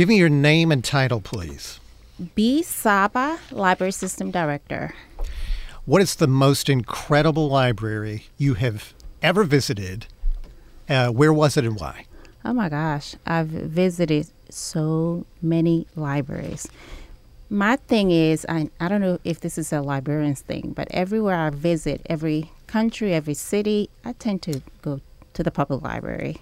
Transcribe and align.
Give 0.00 0.08
me 0.08 0.16
your 0.16 0.30
name 0.30 0.72
and 0.72 0.82
title, 0.82 1.20
please. 1.20 1.78
Bea 2.34 2.62
Saba, 2.62 3.38
Library 3.50 3.92
System 3.92 4.30
Director. 4.30 4.94
What 5.84 6.00
is 6.00 6.14
the 6.14 6.26
most 6.26 6.70
incredible 6.70 7.50
library 7.50 8.24
you 8.38 8.54
have 8.54 8.94
ever 9.20 9.44
visited? 9.44 10.06
Uh, 10.88 11.10
where 11.10 11.34
was 11.34 11.58
it 11.58 11.66
and 11.66 11.78
why? 11.78 12.06
Oh 12.46 12.54
my 12.54 12.70
gosh, 12.70 13.14
I've 13.26 13.48
visited 13.48 14.28
so 14.48 15.26
many 15.42 15.86
libraries. 15.94 16.66
My 17.50 17.76
thing 17.76 18.10
is, 18.10 18.46
I, 18.48 18.70
I 18.80 18.88
don't 18.88 19.02
know 19.02 19.18
if 19.22 19.40
this 19.40 19.58
is 19.58 19.70
a 19.70 19.82
librarian's 19.82 20.40
thing, 20.40 20.72
but 20.74 20.88
everywhere 20.92 21.36
I 21.36 21.50
visit, 21.50 22.00
every 22.06 22.50
country, 22.66 23.12
every 23.12 23.34
city, 23.34 23.90
I 24.02 24.14
tend 24.14 24.40
to 24.44 24.62
go 24.80 25.02
to 25.34 25.42
the 25.42 25.50
public 25.50 25.82
library 25.82 26.38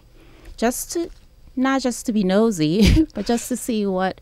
just 0.57 0.93
to, 0.93 1.11
not 1.59 1.83
just 1.83 2.07
to 2.07 2.13
be 2.13 2.25
nosy, 2.25 3.07
but 3.15 3.27
just 3.27 3.49
to 3.49 3.57
see 3.57 3.87
what 3.87 4.21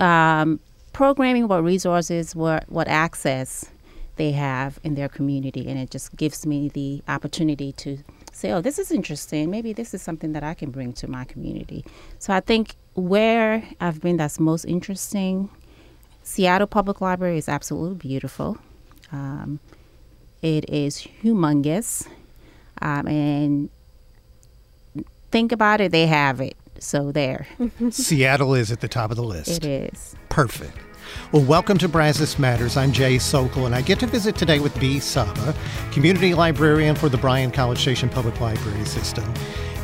um, 0.00 0.60
programming, 0.92 1.48
what 1.48 1.64
resources, 1.64 2.36
what, 2.36 2.70
what 2.70 2.88
access 2.88 3.70
they 4.16 4.32
have 4.32 4.78
in 4.84 4.94
their 4.94 5.08
community. 5.08 5.68
And 5.68 5.78
it 5.78 5.90
just 5.90 6.14
gives 6.16 6.44
me 6.44 6.68
the 6.68 7.02
opportunity 7.08 7.72
to 7.72 7.98
say, 8.32 8.52
oh, 8.52 8.60
this 8.60 8.78
is 8.78 8.90
interesting. 8.90 9.50
Maybe 9.50 9.72
this 9.72 9.94
is 9.94 10.02
something 10.02 10.32
that 10.32 10.44
I 10.44 10.54
can 10.54 10.70
bring 10.70 10.92
to 10.94 11.08
my 11.08 11.24
community. 11.24 11.84
So 12.18 12.32
I 12.32 12.40
think 12.40 12.74
where 12.94 13.62
I've 13.80 14.00
been 14.00 14.16
that's 14.16 14.38
most 14.38 14.64
interesting, 14.64 15.48
Seattle 16.22 16.66
Public 16.66 17.00
Library 17.00 17.38
is 17.38 17.48
absolutely 17.48 17.96
beautiful. 17.96 18.58
Um, 19.10 19.60
it 20.42 20.68
is 20.68 21.06
humongous. 21.22 22.06
Um, 22.82 23.08
and 23.08 23.70
think 25.30 25.52
about 25.52 25.80
it, 25.80 25.92
they 25.92 26.06
have 26.06 26.40
it. 26.40 26.56
So 26.80 27.12
there. 27.12 27.46
Seattle 27.90 28.54
is 28.54 28.70
at 28.70 28.80
the 28.80 28.88
top 28.88 29.10
of 29.10 29.16
the 29.16 29.22
list. 29.22 29.50
It 29.50 29.64
is. 29.64 30.14
Perfect. 30.28 30.76
Well, 31.32 31.42
welcome 31.44 31.78
to 31.78 31.88
Brazos 31.88 32.38
Matters. 32.38 32.76
I'm 32.76 32.92
Jay 32.92 33.16
Socol, 33.16 33.66
and 33.66 33.74
I 33.74 33.80
get 33.80 33.98
to 34.00 34.06
visit 34.06 34.36
today 34.36 34.60
with 34.60 34.78
Bea 34.78 35.00
Saba, 35.00 35.54
community 35.90 36.34
librarian 36.34 36.94
for 36.94 37.08
the 37.08 37.16
Bryan 37.16 37.50
College 37.50 37.78
Station 37.78 38.08
Public 38.08 38.40
Library 38.40 38.84
System. 38.84 39.32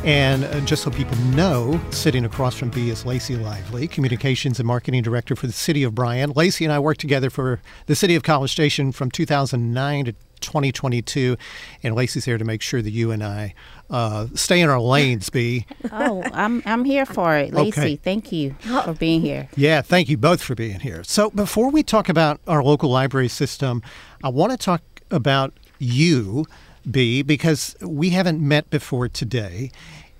And 0.03 0.43
uh, 0.43 0.59
just 0.61 0.83
so 0.83 0.91
people 0.91 1.17
know, 1.33 1.81
sitting 1.89 2.25
across 2.25 2.55
from 2.55 2.69
B 2.69 2.91
is 2.91 3.07
Lacey 3.07 3.35
Lively, 3.35 3.87
Communications 3.87 4.59
and 4.59 4.67
Marketing 4.67 5.01
Director 5.01 5.35
for 5.35 5.47
the 5.47 5.53
City 5.53 5.83
of 5.83 5.95
Bryan. 5.95 6.31
Lacey 6.35 6.63
and 6.63 6.71
I 6.71 6.77
worked 6.77 7.01
together 7.01 7.31
for 7.31 7.59
the 7.87 7.95
City 7.95 8.13
of 8.13 8.21
College 8.21 8.51
Station 8.51 8.91
from 8.91 9.09
2009 9.09 10.05
to 10.05 10.15
2022, 10.45 11.37
and 11.83 11.95
Lacey's 11.95 12.25
here 12.25 12.37
to 12.37 12.45
make 12.45 12.61
sure 12.61 12.81
that 12.81 12.91
you 12.91 13.11
and 13.11 13.23
I 13.23 13.53
uh, 13.89 14.27
stay 14.33 14.61
in 14.61 14.69
our 14.69 14.79
lanes. 14.79 15.29
Bea. 15.29 15.65
oh, 15.91 16.23
I'm 16.33 16.61
I'm 16.65 16.85
here 16.85 17.05
for 17.05 17.35
it, 17.35 17.53
Lacey. 17.53 17.81
Okay. 17.81 17.95
Thank 17.97 18.31
you 18.31 18.55
for 18.83 18.93
being 18.93 19.21
here. 19.21 19.49
Yeah, 19.55 19.81
thank 19.81 20.09
you 20.09 20.17
both 20.17 20.41
for 20.41 20.55
being 20.55 20.79
here. 20.79 21.03
So 21.03 21.29
before 21.29 21.69
we 21.69 21.83
talk 21.83 22.09
about 22.09 22.39
our 22.47 22.63
local 22.63 22.89
library 22.89 23.27
system, 23.27 23.81
I 24.23 24.29
want 24.29 24.51
to 24.51 24.57
talk 24.57 24.81
about 25.11 25.53
you 25.77 26.45
Bea, 26.89 27.23
because 27.23 27.75
we 27.81 28.11
haven't 28.11 28.45
met 28.45 28.69
before 28.69 29.07
today. 29.07 29.71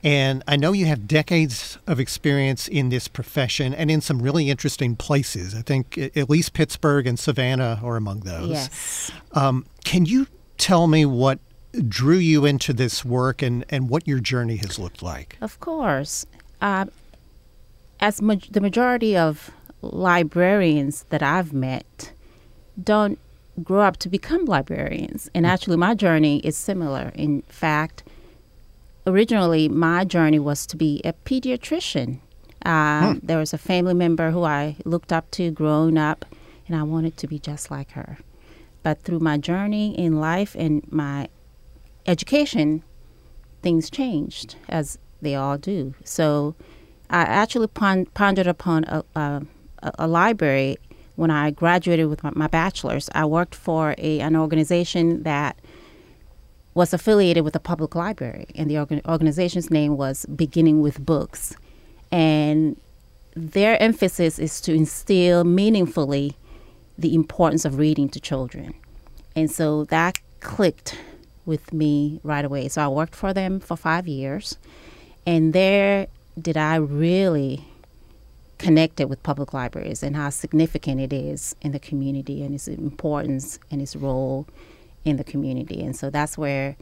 And 0.06 0.44
I 0.48 0.56
know 0.56 0.72
you 0.72 0.86
have 0.86 1.08
decades 1.08 1.80
of 1.88 2.00
experience 2.00 2.68
in 2.68 2.90
this 2.90 3.08
profession 3.08 3.74
and 3.74 3.90
in 3.90 4.02
some 4.02 4.22
really 4.22 4.52
interesting 4.52 4.96
places. 4.96 5.56
I 5.56 5.64
think 5.64 5.98
at 5.98 6.30
least 6.30 6.54
Pittsburgh 6.54 7.08
and 7.08 7.18
Savannah 7.18 7.80
are 7.84 7.96
among 7.96 8.20
those. 8.20 8.50
Yes. 8.50 9.12
Um, 9.32 9.66
can 9.84 10.06
you 10.06 10.28
tell 10.60 10.86
me 10.86 11.06
what 11.08 11.40
drew 11.90 12.18
you 12.18 12.46
into 12.46 12.72
this 12.72 13.04
work 13.04 13.42
and, 13.42 13.66
and 13.70 13.90
what 13.90 14.08
your 14.08 14.20
journey 14.20 14.58
has 14.58 14.78
looked 14.78 15.02
like? 15.02 15.38
Of 15.42 15.60
course. 15.60 16.28
Uh, 16.62 16.86
as 18.00 18.22
ma- 18.22 18.36
the 18.52 18.62
majority 18.62 19.18
of 19.18 19.50
librarians 19.82 21.04
that 21.10 21.24
I've 21.24 21.52
met 21.52 22.12
don't 22.82 23.18
grow 23.64 23.82
up 23.82 23.98
to 23.98 24.10
become 24.10 24.46
librarians. 24.46 25.32
And 25.34 25.48
actually, 25.48 25.78
my 25.78 25.96
journey 25.96 26.42
is 26.42 26.56
similar. 26.56 27.12
In 27.16 27.42
fact, 27.44 28.04
originally, 29.06 29.70
my 29.70 30.04
journey 30.04 30.40
was 30.40 30.66
to 30.68 30.78
be 30.78 31.02
a 31.04 31.14
pediatrician. 31.14 32.20
Um, 32.66 33.20
hmm. 33.20 33.26
There 33.26 33.38
was 33.38 33.54
a 33.54 33.58
family 33.58 33.94
member 33.94 34.32
who 34.32 34.44
I 34.44 34.78
looked 34.86 35.12
up 35.12 35.30
to 35.32 35.52
growing 35.52 35.98
up, 35.98 36.26
and 36.68 36.76
I 36.76 36.84
wanted 36.84 37.18
to 37.18 37.28
be 37.28 37.40
just 37.40 37.70
like 37.70 37.92
her. 37.92 38.18
But 38.84 39.02
through 39.02 39.20
my 39.20 39.38
journey 39.38 39.98
in 39.98 40.20
life 40.20 40.56
and 40.58 40.90
my 40.92 41.28
education, 42.06 42.84
things 43.62 43.90
changed, 43.90 44.56
as 44.70 44.98
they 45.22 45.36
all 45.36 45.58
do. 45.58 45.96
So 46.04 46.56
I 47.10 47.22
actually 47.22 47.68
pon- 47.68 48.06
pondered 48.08 48.48
upon 48.48 48.84
a, 48.86 49.04
a, 49.16 49.42
a 50.00 50.08
library 50.08 50.78
when 51.16 51.32
I 51.32 51.52
graduated 51.52 52.08
with 52.08 52.24
my, 52.24 52.32
my 52.36 52.48
bachelor's, 52.48 53.10
I 53.14 53.26
worked 53.26 53.56
for 53.56 53.96
a, 53.98 54.20
an 54.20 54.36
organization 54.36 55.24
that 55.24 55.58
was 56.76 56.94
affiliated 56.94 57.44
with 57.44 57.56
a 57.56 57.60
public 57.60 57.96
library, 57.96 58.48
and 58.54 58.70
the 58.70 58.78
organ- 58.78 59.02
organization's 59.08 59.72
name 59.72 59.98
was 59.98 60.26
Beginning 60.28 60.82
with 60.82 61.04
Books. 61.04 61.56
And 62.12 62.80
their 63.34 63.82
emphasis 63.82 64.38
is 64.38 64.62
to 64.62 64.74
instill 64.74 65.46
meaningfully 65.46 66.36
the 66.98 67.16
importance 67.16 67.66
of 67.66 67.78
reading 67.78 68.10
to 68.10 68.20
children. 68.20 68.74
And 69.36 69.50
so 69.50 69.86
that 69.86 70.20
clicked 70.42 70.98
with 71.46 71.74
me 71.74 72.20
right 72.24 72.44
away. 72.44 72.68
So 72.68 72.82
I 72.82 72.88
worked 72.90 73.16
for 73.16 73.34
them 73.34 73.60
for 73.60 73.78
five 73.78 74.08
years, 74.08 74.58
and 75.26 75.54
there 75.54 76.08
did 76.40 76.58
I 76.58 76.76
really 76.76 77.64
connected 78.58 79.08
with 79.08 79.24
public 79.24 79.54
libraries 79.54 80.04
and 80.04 80.16
how 80.16 80.30
significant 80.30 81.00
it 81.00 81.14
is 81.14 81.56
in 81.62 81.72
the 81.72 81.80
community 81.80 82.44
and 82.44 82.54
its 82.54 82.68
importance 82.68 83.60
and 83.72 83.82
its 83.82 83.96
role 83.96 84.48
in 85.06 85.18
the 85.18 85.24
community. 85.24 85.82
And 85.84 85.96
so 85.96 86.10
that's 86.10 86.38
where 86.38 86.76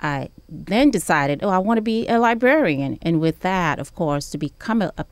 I 0.00 0.28
then 0.48 0.90
decided, 0.90 1.42
oh, 1.42 1.48
I 1.48 1.58
want 1.58 1.78
to 1.78 1.82
be 1.82 2.06
a 2.08 2.18
librarian. 2.18 2.98
And 3.02 3.20
with 3.20 3.40
that, 3.40 3.78
of 3.78 3.94
course, 3.94 4.30
to 4.30 4.38
become 4.38 4.82
a, 4.82 4.92
a 4.98 5.06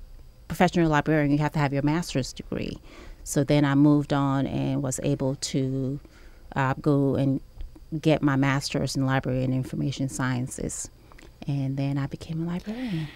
professional 0.48 0.90
librarian, 0.90 1.30
you 1.30 1.38
have 1.38 1.52
to 1.52 1.58
have 1.58 1.72
your 1.72 1.82
master's 1.82 2.32
degree. 2.32 2.78
So 3.24 3.44
then 3.44 3.64
I 3.64 3.74
moved 3.74 4.12
on 4.12 4.46
and 4.46 4.82
was 4.82 5.00
able 5.02 5.36
to 5.36 6.00
uh, 6.56 6.74
go 6.80 7.14
and 7.14 7.40
get 8.00 8.22
my 8.22 8.36
master's 8.36 8.96
in 8.96 9.06
library 9.06 9.44
and 9.44 9.54
information 9.54 10.08
sciences. 10.08 10.90
And 11.46 11.76
then 11.76 11.96
I 11.96 12.06
became 12.06 12.42
a 12.42 12.52
librarian 12.52 13.08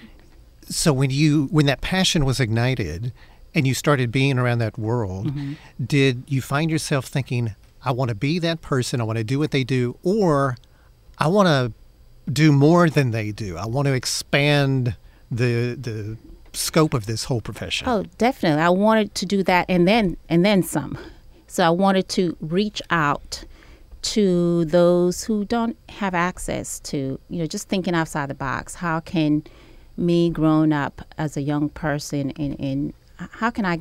so 0.69 0.93
when 0.93 1.11
you 1.11 1.49
when 1.51 1.67
that 1.67 1.81
passion 1.81 2.25
was 2.25 2.41
ignited 2.41 3.13
and 3.55 3.67
you 3.67 3.75
started 3.75 4.11
being 4.11 4.39
around 4.39 4.59
that 4.59 4.79
world, 4.79 5.29
mm-hmm. 5.29 5.55
did 5.85 6.25
you 6.27 6.41
find 6.41 6.71
yourself 6.71 7.07
thinking, 7.07 7.55
I 7.85 7.93
want 7.93 8.11
to 8.11 8.15
be 8.15 8.39
that 8.39 8.63
person, 8.63 9.01
I 9.01 9.05
want 9.05 9.19
to 9.19 9.25
do 9.25 9.39
what 9.39 9.51
they 9.51 9.65
do, 9.65 9.97
or 10.03 10.57
I 11.19 11.27
want 11.27 11.49
to 11.49 11.73
do 12.31 12.53
more 12.53 12.89
than 12.89 13.11
they 13.11 13.33
do. 13.33 13.57
I 13.57 13.67
want 13.67 13.87
to 13.87 13.95
expand 13.95 14.97
the 15.31 15.75
the 15.75 16.17
scope 16.53 16.95
of 16.95 17.07
this 17.07 17.25
whole 17.25 17.41
profession. 17.41 17.89
Oh, 17.89 18.05
definitely. 18.19 18.63
I 18.63 18.69
wanted 18.69 19.15
to 19.17 19.27
do 19.27 19.43
that 19.45 19.67
and 19.69 19.89
then 19.89 20.17
and 20.29 20.45
then 20.45 20.63
some. 20.63 20.99
So 21.47 21.65
I 21.65 21.71
wanted 21.71 22.09
to 22.11 22.37
reach 22.41 22.81
out 22.91 23.45
to 24.03 24.65
those 24.65 25.25
who 25.25 25.45
don't 25.45 25.77
have 25.89 26.15
access 26.15 26.81
to, 26.81 27.19
you 27.29 27.39
know, 27.39 27.47
just 27.47 27.69
thinking 27.69 27.95
outside 27.95 28.31
the 28.31 28.35
box. 28.35 28.77
How 28.77 29.01
can 29.01 29.45
me 29.97 30.31
growing 30.31 30.73
up 30.73 31.03
as 31.19 31.37
a 31.37 31.43
young 31.43 31.69
person 31.69 32.31
and, 32.33 32.55
in 32.59 32.95
how 33.19 33.51
can 33.51 33.65
I 33.65 33.81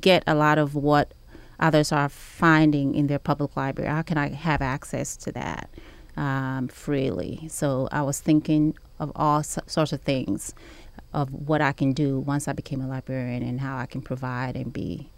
get 0.00 0.22
a 0.26 0.34
lot 0.34 0.58
of 0.58 0.74
what 0.74 1.12
others 1.60 1.92
are 1.92 2.08
finding 2.08 2.94
in 2.94 3.06
their 3.06 3.18
public 3.18 3.56
library? 3.56 3.90
How 3.90 4.02
can 4.02 4.18
I 4.18 4.30
have 4.30 4.60
access 4.62 5.16
to 5.18 5.32
that 5.32 5.70
um, 6.16 6.68
freely? 6.68 7.46
So 7.48 7.88
I 7.92 8.02
was 8.02 8.20
thinking 8.20 8.74
of 8.98 9.12
all 9.14 9.42
so- 9.42 9.62
sorts 9.66 9.92
of 9.92 10.00
things 10.00 10.54
of 11.12 11.32
what 11.48 11.60
I 11.60 11.72
can 11.72 11.92
do 11.92 12.18
once 12.18 12.48
I 12.48 12.52
became 12.52 12.80
a 12.80 12.88
librarian 12.88 13.42
and 13.42 13.60
how 13.60 13.76
I 13.76 13.86
can 13.86 14.00
provide 14.00 14.56
and 14.56 14.72
be 14.72 15.08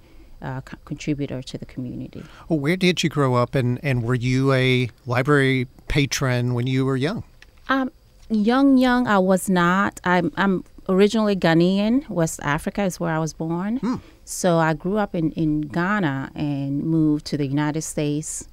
a 0.40 0.62
co- 0.64 0.76
contributor 0.84 1.42
to 1.42 1.58
the 1.58 1.66
community. 1.66 2.24
Well, 2.48 2.58
where 2.58 2.76
did 2.76 3.02
you 3.02 3.10
grow 3.10 3.34
up 3.34 3.54
and, 3.54 3.78
and 3.82 4.02
were 4.02 4.14
you 4.14 4.52
a 4.52 4.90
library 5.06 5.68
patron 5.88 6.54
when 6.54 6.66
you 6.66 6.84
were 6.84 6.96
young? 6.96 7.24
Um, 7.68 7.90
young, 8.28 8.76
young, 8.76 9.06
I 9.06 9.18
was 9.18 9.48
not. 9.48 10.00
I'm, 10.04 10.32
I'm 10.36 10.64
originally 10.88 11.36
Ghanaian. 11.36 12.08
West 12.08 12.40
Africa 12.42 12.82
is 12.84 12.98
where 12.98 13.12
I 13.12 13.18
was 13.18 13.32
born. 13.32 13.78
Hmm. 13.78 13.96
So 14.24 14.58
I 14.58 14.74
grew 14.74 14.98
up 14.98 15.14
in, 15.14 15.32
in 15.32 15.62
Ghana 15.62 16.30
and 16.34 16.82
moved 16.82 17.26
to 17.26 17.36
the 17.36 17.46
United 17.46 17.82
States 17.82 18.48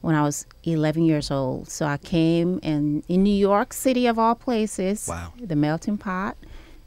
when 0.00 0.14
I 0.14 0.22
was 0.22 0.46
11 0.64 1.04
years 1.04 1.30
old. 1.30 1.68
So 1.68 1.86
I 1.86 1.96
came 1.96 2.58
in, 2.62 3.02
in 3.08 3.22
New 3.22 3.34
York 3.34 3.72
City, 3.72 4.06
of 4.06 4.18
all 4.18 4.34
places, 4.34 5.06
wow. 5.08 5.32
the 5.40 5.56
melting 5.56 5.98
pot, 5.98 6.36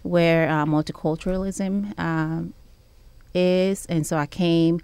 where 0.04 0.48
uh, 0.50 0.66
multiculturalism 0.66 1.98
um, 2.00 2.54
is. 3.34 3.86
And 3.88 4.06
so 4.06 4.18
I 4.18 4.26
came 4.28 4.82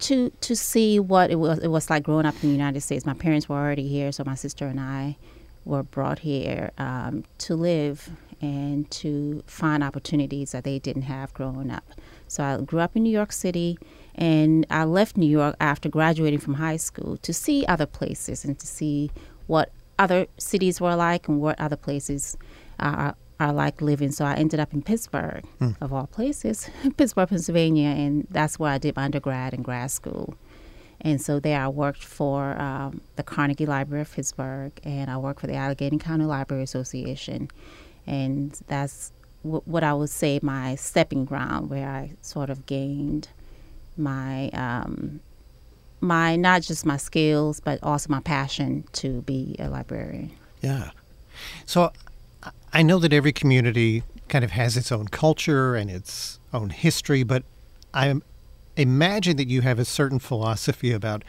to 0.00 0.30
to 0.40 0.56
see 0.56 0.98
what 0.98 1.30
it 1.30 1.36
was 1.36 1.60
it 1.60 1.68
was 1.68 1.88
like 1.88 2.02
growing 2.02 2.26
up 2.26 2.34
in 2.42 2.48
the 2.48 2.54
United 2.54 2.80
States. 2.80 3.06
My 3.06 3.14
parents 3.14 3.48
were 3.48 3.56
already 3.56 3.88
here, 3.88 4.12
so 4.12 4.24
my 4.24 4.34
sister 4.34 4.66
and 4.66 4.78
I 4.78 5.16
were 5.64 5.82
brought 5.82 6.20
here 6.20 6.72
um, 6.78 7.24
to 7.38 7.54
live 7.54 8.10
and 8.40 8.90
to 8.90 9.42
find 9.46 9.82
opportunities 9.82 10.52
that 10.52 10.64
they 10.64 10.78
didn't 10.78 11.02
have 11.02 11.32
growing 11.32 11.70
up. 11.70 11.84
So 12.28 12.42
I 12.42 12.60
grew 12.60 12.80
up 12.80 12.96
in 12.96 13.02
New 13.02 13.10
York 13.12 13.32
City 13.32 13.78
and 14.14 14.66
I 14.70 14.84
left 14.84 15.16
New 15.16 15.28
York 15.28 15.56
after 15.60 15.88
graduating 15.88 16.40
from 16.40 16.54
high 16.54 16.76
school 16.76 17.16
to 17.18 17.32
see 17.32 17.64
other 17.66 17.86
places 17.86 18.44
and 18.44 18.58
to 18.58 18.66
see 18.66 19.10
what 19.46 19.70
other 19.98 20.26
cities 20.38 20.80
were 20.80 20.96
like 20.96 21.28
and 21.28 21.40
what 21.40 21.58
other 21.60 21.76
places 21.76 22.36
are, 22.78 23.14
are 23.40 23.52
like 23.52 23.80
living. 23.82 24.12
So 24.12 24.24
I 24.24 24.34
ended 24.34 24.60
up 24.60 24.72
in 24.72 24.82
Pittsburgh, 24.82 25.44
hmm. 25.58 25.70
of 25.80 25.92
all 25.92 26.06
places, 26.06 26.68
Pittsburgh, 26.96 27.28
Pennsylvania, 27.28 27.88
and 27.88 28.26
that's 28.30 28.58
where 28.58 28.72
I 28.72 28.78
did 28.78 28.96
my 28.96 29.04
undergrad 29.04 29.54
and 29.54 29.64
grad 29.64 29.90
school. 29.90 30.34
And 31.00 31.20
so 31.20 31.38
there 31.38 31.60
I 31.60 31.68
worked 31.68 32.02
for 32.02 32.58
um, 32.60 33.02
the 33.16 33.22
Carnegie 33.22 33.66
Library 33.66 34.02
of 34.02 34.12
Pittsburgh, 34.12 34.72
and 34.84 35.10
I 35.10 35.18
worked 35.18 35.40
for 35.40 35.46
the 35.46 35.54
Allegheny 35.54 35.98
County 35.98 36.24
Library 36.24 36.62
Association. 36.62 37.50
And 38.06 38.58
that's 38.68 39.12
w- 39.44 39.62
what 39.64 39.84
I 39.84 39.94
would 39.94 40.10
say 40.10 40.40
my 40.42 40.74
stepping 40.74 41.24
ground, 41.24 41.70
where 41.70 41.88
I 41.88 42.12
sort 42.22 42.50
of 42.50 42.66
gained 42.66 43.28
my 43.96 44.48
um, 44.50 45.20
my 46.00 46.36
not 46.36 46.62
just 46.62 46.84
my 46.84 46.96
skills, 46.96 47.60
but 47.60 47.78
also 47.82 48.10
my 48.10 48.20
passion 48.20 48.84
to 48.94 49.22
be 49.22 49.56
a 49.58 49.68
librarian. 49.68 50.32
Yeah. 50.60 50.90
So 51.66 51.92
I 52.72 52.82
know 52.82 52.98
that 52.98 53.12
every 53.12 53.32
community 53.32 54.02
kind 54.28 54.44
of 54.44 54.52
has 54.52 54.76
its 54.76 54.90
own 54.90 55.08
culture 55.08 55.76
and 55.76 55.90
its 55.90 56.38
own 56.52 56.70
history, 56.70 57.22
but 57.22 57.44
I 57.92 58.14
imagine 58.76 59.36
that 59.36 59.48
you 59.48 59.60
have 59.60 59.78
a 59.78 59.84
certain 59.84 60.18
philosophy 60.18 60.90
about 60.92 61.22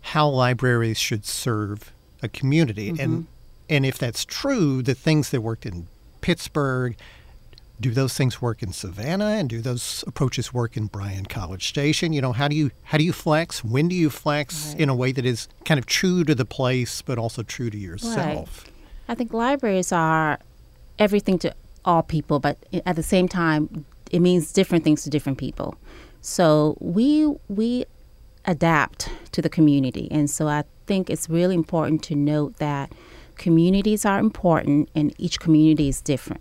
how 0.00 0.28
libraries 0.28 0.98
should 0.98 1.24
serve 1.24 1.92
a 2.22 2.28
community. 2.28 2.92
Mm-hmm. 2.92 3.02
And 3.02 3.26
and 3.68 3.84
if 3.84 3.98
that's 3.98 4.24
true, 4.24 4.82
the 4.82 4.94
things 4.94 5.30
that 5.30 5.40
worked 5.40 5.66
in 5.66 5.88
Pittsburgh, 6.20 6.96
do 7.80 7.90
those 7.90 8.14
things 8.14 8.40
work 8.40 8.62
in 8.62 8.72
Savannah 8.72 9.26
and 9.26 9.48
do 9.48 9.60
those 9.60 10.02
approaches 10.06 10.52
work 10.52 10.76
in 10.76 10.86
Bryan 10.86 11.26
College 11.26 11.68
Station? 11.68 12.12
You 12.12 12.20
know, 12.20 12.32
how 12.32 12.48
do 12.48 12.56
you 12.56 12.70
how 12.84 12.98
do 12.98 13.04
you 13.04 13.12
flex? 13.12 13.62
When 13.62 13.88
do 13.88 13.94
you 13.94 14.10
flex 14.10 14.68
right. 14.68 14.80
in 14.80 14.88
a 14.88 14.94
way 14.94 15.12
that 15.12 15.26
is 15.26 15.48
kind 15.64 15.78
of 15.78 15.86
true 15.86 16.24
to 16.24 16.34
the 16.34 16.44
place 16.44 17.02
but 17.02 17.18
also 17.18 17.42
true 17.42 17.70
to 17.70 17.78
yourself? 17.78 18.64
Right. 18.64 18.72
I 19.08 19.14
think 19.14 19.32
libraries 19.32 19.92
are 19.92 20.38
everything 20.98 21.38
to 21.40 21.54
all 21.84 22.02
people, 22.02 22.38
but 22.40 22.58
at 22.84 22.96
the 22.96 23.02
same 23.02 23.28
time, 23.28 23.84
it 24.10 24.20
means 24.20 24.52
different 24.52 24.82
things 24.82 25.04
to 25.04 25.10
different 25.10 25.38
people. 25.38 25.76
So 26.20 26.76
we 26.80 27.26
we 27.48 27.84
adapt 28.46 29.10
to 29.32 29.42
the 29.42 29.48
community, 29.48 30.08
and 30.10 30.30
so 30.30 30.48
I 30.48 30.64
think 30.86 31.10
it's 31.10 31.28
really 31.28 31.54
important 31.54 32.02
to 32.04 32.14
note 32.14 32.56
that 32.56 32.92
communities 33.36 34.04
are 34.04 34.18
important, 34.18 34.88
and 34.94 35.14
each 35.18 35.38
community 35.38 35.88
is 35.88 36.00
different. 36.00 36.40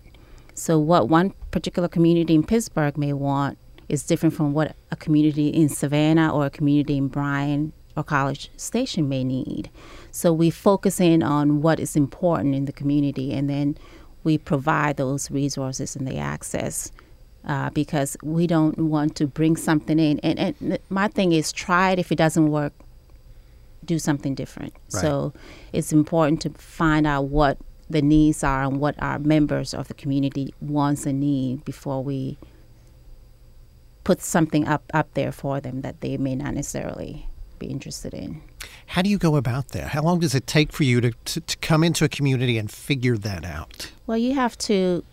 So 0.56 0.80
what 0.80 1.10
one 1.10 1.34
particular 1.52 1.88
community 1.88 2.34
in 2.34 2.44
Pittsburgh 2.44 2.98
may 2.98 3.14
want 3.14 3.58
is 3.88 4.04
different 4.04 4.34
from 4.34 4.54
what 4.54 4.76
a 4.90 4.96
community 4.96 5.50
in 5.50 5.70
Savannah 5.70 6.34
or 6.34 6.48
a 6.48 6.50
community 6.50 6.98
in 6.98 7.08
Bryan 7.08 7.72
or 7.96 8.04
College 8.04 8.50
Station 8.58 9.08
may 9.08 9.24
need. 9.24 9.70
So 10.12 10.34
we 10.34 10.50
focus 10.50 11.00
in 11.00 11.22
on 11.22 11.62
what 11.62 11.80
is 11.80 11.96
important 11.96 12.56
in 12.56 12.66
the 12.66 12.72
community, 12.72 13.34
and 13.34 13.50
then 13.50 13.78
we 14.24 14.38
provide 14.38 14.98
those 14.98 15.30
resources 15.30 15.96
and 15.96 16.08
the 16.08 16.18
access 16.18 16.92
uh, 17.46 17.70
because 17.70 18.18
we 18.24 18.48
don't 18.48 18.78
want 18.78 19.16
to 19.18 19.28
bring 19.28 19.56
something 19.56 20.00
in. 20.00 20.20
And, 20.20 20.40
and 20.40 20.80
my 20.90 21.08
thing 21.10 21.32
is, 21.32 21.52
try 21.52 21.92
it. 21.92 22.00
If 22.00 22.12
it 22.12 22.18
doesn't 22.18 22.50
work, 22.50 22.74
do 23.84 24.00
something 24.00 24.34
different. 24.34 24.74
Right. 24.94 25.02
So 25.02 25.34
it's 25.72 25.94
important 25.94 26.42
to 26.42 26.50
find 26.50 27.06
out 27.06 27.26
what 27.26 27.58
the 27.90 28.02
needs 28.02 28.44
are 28.44 28.64
and 28.64 28.80
what 28.80 28.96
our 29.00 29.20
members 29.20 29.74
of 29.74 29.88
the 29.88 29.94
community 29.94 30.54
wants 30.60 31.06
and 31.06 31.20
need 31.20 31.64
before 31.66 32.04
we 32.04 32.38
put 34.04 34.22
something 34.22 34.68
up 34.68 34.84
up 34.94 35.14
there 35.14 35.32
for 35.32 35.60
them 35.60 35.82
that 35.82 36.02
they 36.02 36.18
may 36.18 36.36
not 36.36 36.54
necessarily 36.54 37.28
be 37.60 37.68
interested 37.68 38.14
in. 38.14 38.42
How 38.88 39.02
do 39.02 39.10
you 39.10 39.18
go 39.18 39.36
about 39.36 39.70
that? 39.70 39.90
How 39.90 40.02
long 40.02 40.20
does 40.20 40.36
it 40.36 40.48
take 40.48 40.72
for 40.72 40.84
you 40.84 41.02
to, 41.02 41.12
to, 41.12 41.42
to 41.42 41.58
come 41.58 41.84
into 41.84 42.06
a 42.06 42.10
community 42.10 42.58
and 42.58 42.70
figure 42.70 43.18
that 43.18 43.46
out? 43.46 43.92
Well, 44.08 44.18
you 44.18 44.34
have 44.36 44.58
to 44.60 45.04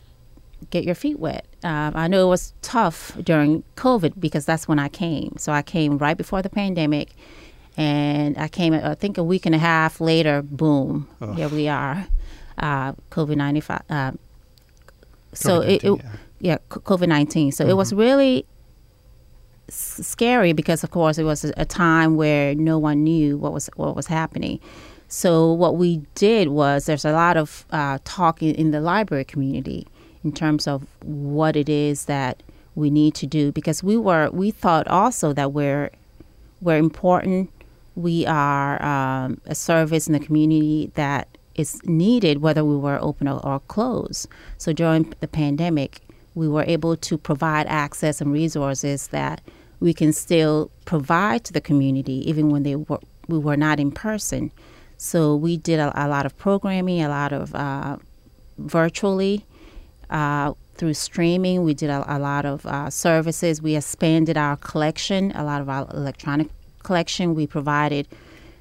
get 0.71 0.85
your 0.85 0.95
feet 0.95 1.19
wet. 1.19 1.47
Um, 1.63 1.93
I 1.95 2.09
know 2.09 2.27
it 2.27 2.31
was 2.31 2.53
tough 2.63 3.17
during 3.23 3.63
COVID 3.77 4.21
because 4.21 4.45
that's 4.45 4.69
when 4.69 4.79
I 4.79 4.89
came. 4.89 5.35
So 5.39 5.53
I 5.53 5.63
came 5.63 5.99
right 5.99 6.17
before 6.17 6.43
the 6.43 6.51
pandemic, 6.51 7.11
and 7.77 8.37
I 8.37 8.49
came, 8.49 8.75
I 8.75 8.95
think, 8.95 9.17
a 9.19 9.25
week 9.25 9.47
and 9.47 9.55
a 9.55 9.59
half 9.59 10.01
later. 10.01 10.43
Boom, 10.43 11.09
oh. 11.21 11.33
here 11.33 11.49
we 11.49 11.69
are, 11.69 12.07
uh, 12.63 12.93
COVID 13.11 13.37
ninety 13.37 13.61
five. 13.61 13.83
Uh, 13.91 14.13
so 15.35 15.61
it, 15.61 15.85
it, 15.85 16.01
yeah, 16.41 16.59
COVID 16.71 17.09
nineteen. 17.09 17.53
So 17.53 17.65
mm-hmm. 17.65 17.71
it 17.73 17.75
was 17.75 17.91
mm-hmm. 17.91 18.01
really 18.01 18.47
scary 19.69 20.53
because, 20.53 20.85
of 20.85 20.91
course, 20.91 21.19
it 21.19 21.25
was 21.25 21.45
a 21.45 21.65
time 21.65 22.17
where 22.17 22.55
no 22.55 22.79
one 22.79 23.03
knew 23.03 23.37
what 23.37 23.53
was 23.53 23.69
what 23.77 23.97
was 23.97 24.07
happening. 24.07 24.61
So 25.09 25.53
what 25.53 25.77
we 25.77 26.03
did 26.15 26.49
was 26.49 26.87
there's 26.87 27.05
a 27.05 27.13
lot 27.13 27.37
of 27.37 27.67
uh, 27.71 27.99
talk 28.05 28.43
in, 28.43 28.55
in 28.55 28.71
the 28.71 28.81
library 28.81 29.25
community 29.25 29.87
in 30.25 30.33
terms 30.33 30.67
of 30.67 30.87
what 31.03 31.55
it 31.55 31.69
is 31.69 32.07
that 32.07 32.43
we 32.75 32.91
need 32.91 33.15
to 33.17 33.27
do 33.27 33.53
because 33.53 33.83
we 33.83 33.97
were 33.97 34.31
we 34.31 34.51
thought 34.51 34.89
also 34.89 35.33
that 35.35 35.53
we're 35.53 35.91
we're 36.61 36.79
important. 36.79 37.51
We 37.95 38.25
are 38.25 38.83
um, 38.83 39.41
a 39.45 39.55
service 39.55 40.07
in 40.07 40.15
the 40.15 40.21
community 40.21 40.91
that 40.95 41.29
is 41.55 41.83
needed 41.85 42.39
whether 42.39 42.65
we 42.65 42.77
were 42.77 42.99
open 43.01 43.29
or, 43.29 43.45
or 43.45 43.61
closed. 43.61 44.29
So 44.59 44.73
during 44.73 45.15
the 45.21 45.29
pandemic, 45.29 46.01
we 46.35 46.49
were 46.49 46.65
able 46.67 46.97
to 46.97 47.19
provide 47.19 47.67
access 47.67 48.21
and 48.21 48.33
resources 48.33 49.09
that 49.09 49.41
we 49.81 49.93
can 49.93 50.13
still 50.13 50.71
provide 50.85 51.45
to 51.45 51.53
the 51.53 51.61
community 51.61 52.29
even 52.29 52.51
when 52.51 52.63
they 52.63 52.77
were, 52.77 53.01
we 53.29 53.39
were 53.39 53.57
not 53.57 53.81
in 53.81 53.91
person. 53.91 54.53
So 54.97 55.35
we 55.35 55.57
did 55.57 55.81
a, 55.81 55.93
a 55.95 56.07
lot 56.09 56.27
of 56.27 56.37
programming, 56.39 57.03
a 57.03 57.09
lot 57.09 57.33
of 57.33 57.55
uh, 57.55 57.97
virtually 58.59 59.45
uh, 60.11 60.55
through 60.77 60.95
streaming. 60.95 61.65
We 61.65 61.75
did 61.75 61.91
a, 61.91 62.05
a 62.07 62.19
lot 62.19 62.47
of 62.47 62.65
uh, 62.65 62.89
services. 62.91 63.61
We 63.61 63.77
expanded 63.77 64.37
our 64.37 64.57
collection, 64.57 65.33
a 65.33 65.45
lot 65.45 65.61
of 65.61 65.69
our 65.69 65.89
electronic 65.93 66.49
collection. 66.83 67.35
We 67.35 67.47
provided 67.47 68.07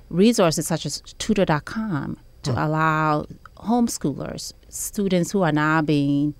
resources 0.09 0.67
such 0.67 0.85
as 0.85 1.01
tutor.com 1.19 2.17
to 2.43 2.51
allow 2.51 3.25
homeschoolers, 3.57 4.53
students 4.69 5.31
who 5.31 5.41
are 5.41 5.51
now 5.51 5.81
being 5.81 6.33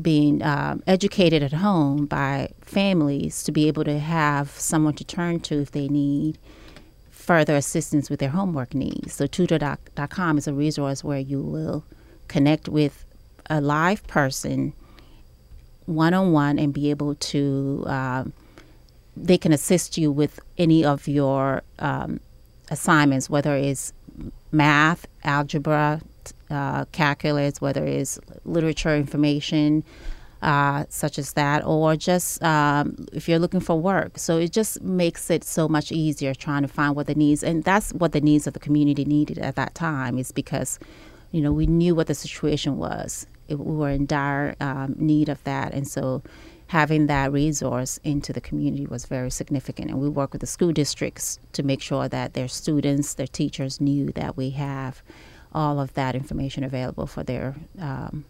being 0.00 0.40
um, 0.44 0.80
educated 0.86 1.42
at 1.42 1.52
home 1.52 2.06
by 2.06 2.48
families 2.60 3.42
to 3.42 3.50
be 3.50 3.66
able 3.66 3.82
to 3.82 3.98
have 3.98 4.48
someone 4.50 4.94
to 4.94 5.02
turn 5.02 5.40
to 5.40 5.60
if 5.60 5.72
they 5.72 5.88
need 5.88 6.38
further 7.10 7.56
assistance 7.56 8.08
with 8.08 8.20
their 8.20 8.28
homework 8.28 8.74
needs. 8.74 9.14
So 9.14 9.26
tutor.com 9.26 10.38
is 10.38 10.46
a 10.46 10.54
resource 10.54 11.02
where 11.02 11.18
you 11.18 11.42
will 11.42 11.84
connect 12.28 12.68
with 12.68 13.04
a 13.50 13.60
live 13.60 14.06
person 14.06 14.72
one 15.86 16.14
on 16.14 16.32
one 16.32 16.58
and 16.58 16.72
be 16.72 16.90
able 16.90 17.14
to, 17.14 17.84
um, 17.86 18.32
they 19.16 19.38
can 19.38 19.52
assist 19.52 19.98
you 19.98 20.12
with 20.12 20.38
any 20.58 20.84
of 20.84 21.08
your 21.08 21.62
um, 21.78 22.20
assignments, 22.70 23.28
whether 23.28 23.56
it's 23.56 23.92
math, 24.52 25.06
algebra, 25.24 26.00
uh, 26.50 26.84
calculus, 26.86 27.60
whether 27.60 27.84
it's 27.84 28.18
literature 28.44 28.96
information, 28.96 29.84
uh, 30.42 30.84
such 30.88 31.18
as 31.18 31.32
that, 31.32 31.64
or 31.64 31.96
just 31.96 32.42
um, 32.42 33.06
if 33.12 33.28
you're 33.28 33.38
looking 33.38 33.60
for 33.60 33.80
work. 33.80 34.18
So 34.18 34.38
it 34.38 34.52
just 34.52 34.82
makes 34.82 35.30
it 35.30 35.44
so 35.44 35.68
much 35.68 35.90
easier 35.90 36.34
trying 36.34 36.62
to 36.62 36.68
find 36.68 36.94
what 36.94 37.06
the 37.06 37.14
needs, 37.14 37.42
and 37.42 37.64
that's 37.64 37.92
what 37.92 38.12
the 38.12 38.20
needs 38.20 38.46
of 38.46 38.52
the 38.54 38.60
community 38.60 39.04
needed 39.04 39.38
at 39.38 39.56
that 39.56 39.74
time, 39.74 40.18
is 40.18 40.32
because, 40.32 40.78
you 41.32 41.40
know, 41.40 41.52
we 41.52 41.66
knew 41.66 41.94
what 41.94 42.06
the 42.06 42.14
situation 42.14 42.76
was. 42.78 43.26
It, 43.48 43.58
we 43.58 43.74
were 43.76 43.90
in 43.90 44.06
dire 44.06 44.54
um, 44.60 44.94
need 44.96 45.28
of 45.28 45.42
that, 45.44 45.74
and 45.74 45.88
so 45.88 46.22
having 46.68 47.06
that 47.06 47.32
resource 47.32 47.98
into 48.04 48.32
the 48.32 48.40
community 48.40 48.86
was 48.86 49.06
very 49.06 49.30
significant. 49.30 49.90
And 49.90 50.00
we 50.00 50.08
work 50.08 50.32
with 50.32 50.40
the 50.40 50.46
school 50.46 50.72
districts 50.72 51.38
to 51.52 51.62
make 51.62 51.82
sure 51.82 52.08
that 52.08 52.34
their 52.34 52.48
students, 52.48 53.14
their 53.14 53.26
teachers 53.26 53.80
knew 53.80 54.12
that 54.12 54.36
we 54.36 54.50
have 54.50 55.02
all 55.52 55.80
of 55.80 55.94
that 55.94 56.14
information 56.14 56.62
available 56.62 57.06
for 57.06 57.22
their 57.22 57.56
um, 57.80 58.24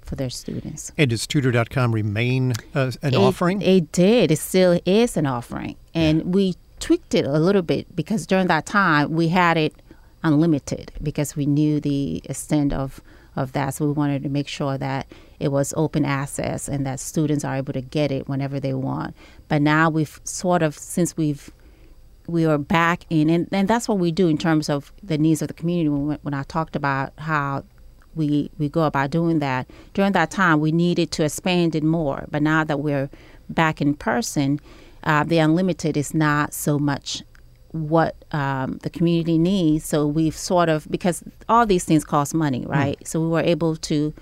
for 0.00 0.16
their 0.16 0.30
students. 0.30 0.92
And 0.98 1.10
does 1.10 1.26
tutor.com 1.26 1.92
remain 1.92 2.52
uh, 2.74 2.92
an 3.02 3.14
it, 3.14 3.16
offering? 3.16 3.62
It 3.62 3.92
did. 3.92 4.30
It 4.30 4.38
still 4.38 4.78
is 4.84 5.16
an 5.16 5.26
offering. 5.26 5.76
And 5.94 6.18
yeah. 6.18 6.24
we 6.26 6.54
tweaked 6.80 7.14
it 7.14 7.24
a 7.24 7.38
little 7.38 7.62
bit 7.62 7.94
because 7.94 8.26
during 8.26 8.46
that 8.48 8.66
time 8.66 9.12
we 9.12 9.28
had 9.28 9.56
it 9.56 9.74
unlimited 10.22 10.92
because 11.02 11.34
we 11.36 11.46
knew 11.46 11.80
the 11.80 12.20
extent 12.24 12.72
of, 12.72 13.00
of 13.36 13.52
that. 13.52 13.74
So 13.74 13.86
we 13.86 13.92
wanted 13.92 14.22
to 14.22 14.28
make 14.28 14.48
sure 14.48 14.76
that 14.78 15.06
it 15.40 15.48
was 15.48 15.74
open 15.76 16.04
access 16.04 16.68
and 16.68 16.86
that 16.86 17.00
students 17.00 17.44
are 17.44 17.56
able 17.56 17.72
to 17.72 17.80
get 17.80 18.12
it 18.12 18.28
whenever 18.28 18.60
they 18.60 18.74
want. 18.74 19.14
But 19.48 19.62
now 19.62 19.90
we've 19.90 20.20
sort 20.24 20.62
of, 20.62 20.76
since 20.76 21.16
we've 21.16 21.50
we 22.28 22.44
are 22.44 22.56
back 22.58 23.04
in, 23.10 23.28
and, 23.28 23.48
and 23.50 23.66
that's 23.66 23.88
what 23.88 23.98
we 23.98 24.12
do 24.12 24.28
in 24.28 24.38
terms 24.38 24.70
of 24.70 24.92
the 25.02 25.18
needs 25.18 25.42
of 25.42 25.48
the 25.48 25.54
community. 25.54 25.88
When, 25.88 26.18
when 26.22 26.34
I 26.34 26.44
talked 26.44 26.76
about 26.76 27.12
how 27.18 27.64
we 28.14 28.50
we 28.58 28.68
go 28.68 28.84
about 28.84 29.10
doing 29.10 29.38
that. 29.40 29.68
During 29.94 30.12
that 30.12 30.30
time, 30.30 30.60
we 30.60 30.72
needed 30.72 31.10
to 31.12 31.24
expand 31.24 31.74
it 31.74 31.82
more, 31.82 32.26
but 32.30 32.42
now 32.42 32.64
that 32.64 32.80
we're 32.80 33.10
back 33.48 33.80
in 33.80 33.94
person, 33.94 34.60
uh, 35.04 35.24
the 35.24 35.38
unlimited 35.38 35.96
is 35.96 36.14
not 36.14 36.54
so 36.54 36.78
much 36.78 37.22
what 37.72 38.16
um, 38.32 38.78
the 38.82 38.90
community 38.90 39.38
needs. 39.38 39.84
So 39.84 40.06
we've 40.06 40.36
sort 40.36 40.68
of 40.68 40.86
because 40.90 41.24
all 41.48 41.66
these 41.66 41.84
things 41.84 42.04
cost 42.04 42.34
money, 42.34 42.64
right? 42.66 42.98
Mm. 43.00 43.06
So 43.06 43.20
we 43.20 43.28
were 43.28 43.40
able 43.40 43.76
to 43.76 44.14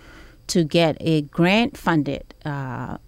to 0.49 0.65
get 0.65 0.97
a 1.01 1.23
grant 1.23 1.77
funded 1.77 2.35
uh, 2.45 2.99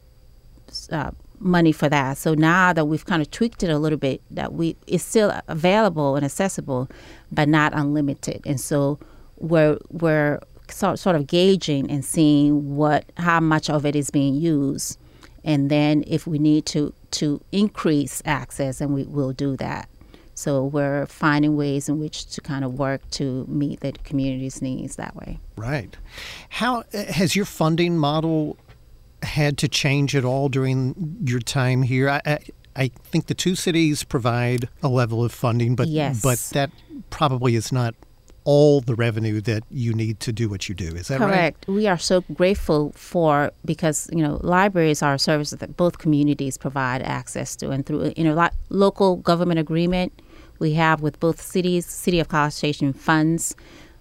uh, 0.91 1.11
money 1.39 1.73
for 1.73 1.89
that. 1.89 2.19
So 2.19 2.35
now 2.35 2.73
that 2.73 2.85
we've 2.85 3.05
kind 3.05 3.21
of 3.21 3.31
tweaked 3.31 3.63
it 3.63 3.71
a 3.71 3.79
little 3.79 3.99
bit, 3.99 4.21
that 4.31 4.53
we 4.53 4.77
it's 4.87 5.05
still 5.05 5.33
available 5.49 6.17
and 6.17 6.25
accessible, 6.25 6.89
but 7.31 7.49
not 7.49 7.73
unlimited. 7.75 8.43
And 8.47 8.61
so 8.61 8.99
we're 9.37 9.79
we're 9.91 10.41
sort 10.69 10.99
sort 10.99 11.17
of 11.17 11.27
gauging 11.27 11.91
and 11.91 12.05
seeing 12.05 12.77
what 12.77 13.05
how 13.17 13.41
much 13.41 13.69
of 13.71 13.85
it 13.87 13.95
is 13.95 14.11
being 14.11 14.35
used, 14.35 14.99
and 15.45 15.71
then 15.71 16.05
if 16.07 16.27
we 16.27 16.39
need 16.39 16.67
to 16.67 16.95
to 17.13 17.41
increase 17.53 18.23
access, 18.25 18.81
and 18.81 18.95
we 18.95 19.05
will 19.05 19.33
do 19.33 19.57
that. 19.57 19.89
So 20.43 20.65
we're 20.65 21.07
finding 21.07 21.57
ways 21.57 21.89
in 21.89 22.01
which 22.01 22.27
to 22.35 22.41
kind 22.41 22.65
of 22.65 22.77
work 22.77 23.09
to 23.13 23.47
meet 23.47 23.79
the 23.79 23.93
community's 23.93 24.61
needs 24.61 24.97
that 24.97 25.15
way. 25.15 25.39
Right. 25.57 25.97
How 26.49 26.83
has 26.93 27.37
your 27.37 27.45
funding 27.45 27.97
model 27.97 28.57
had 29.23 29.57
to 29.59 29.69
change 29.69 30.17
at 30.17 30.25
all 30.25 30.49
during 30.49 31.17
your 31.25 31.39
time 31.39 31.83
here? 31.83 32.11
I, 32.11 32.21
I, 32.27 32.39
I 32.75 32.89
think 33.05 33.27
the 33.27 33.35
two 33.35 33.55
cities 33.55 34.03
provide 34.03 34.69
a 34.83 34.89
level 34.89 35.25
of 35.25 35.31
funding, 35.31 35.77
but 35.77 35.87
yes. 35.87 36.21
but 36.21 36.41
that 36.55 36.73
probably 37.11 37.55
is 37.55 37.71
not 37.71 37.95
all 38.43 38.81
the 38.81 38.97
revenue 38.97 39.41
that 39.43 39.63
you 39.71 39.93
need 39.93 40.19
to 40.19 40.33
do 40.33 40.49
what 40.49 40.69
you 40.69 40.75
do. 40.75 40.89
Is 40.89 41.07
that 41.07 41.19
Correct. 41.19 41.31
right? 41.31 41.39
Correct. 41.39 41.67
We 41.69 41.87
are 41.87 41.99
so 41.99 42.23
grateful 42.35 42.91
for 42.97 43.53
because 43.65 44.11
you 44.13 44.25
know 44.25 44.41
libraries 44.43 45.05
are 45.05 45.15
a 45.15 45.21
service 45.21 45.51
that 45.51 45.77
both 45.77 45.99
communities 45.99 46.59
provide 46.59 47.01
access 47.03 47.55
to, 47.57 47.71
and 47.71 47.87
through 47.87 48.13
you 48.17 48.25
know 48.25 48.49
local 48.71 49.19
government 49.19 49.61
agreement 49.61 50.13
we 50.63 50.73
have 50.75 51.03
with 51.03 51.21
both 51.21 51.43
cities. 51.43 51.85
City 51.85 52.21
of 52.21 52.29
College 52.29 52.55
Station 52.55 52.95
funds 52.95 53.55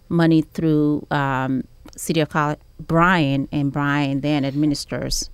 money 0.08 0.44
through 0.44 1.06
um, 1.12 1.66
City 1.98 2.22
of 2.22 2.30
College 2.30 2.60
and 2.88 3.72
Bryan 3.72 4.22
then 4.22 4.46
administers 4.46 5.30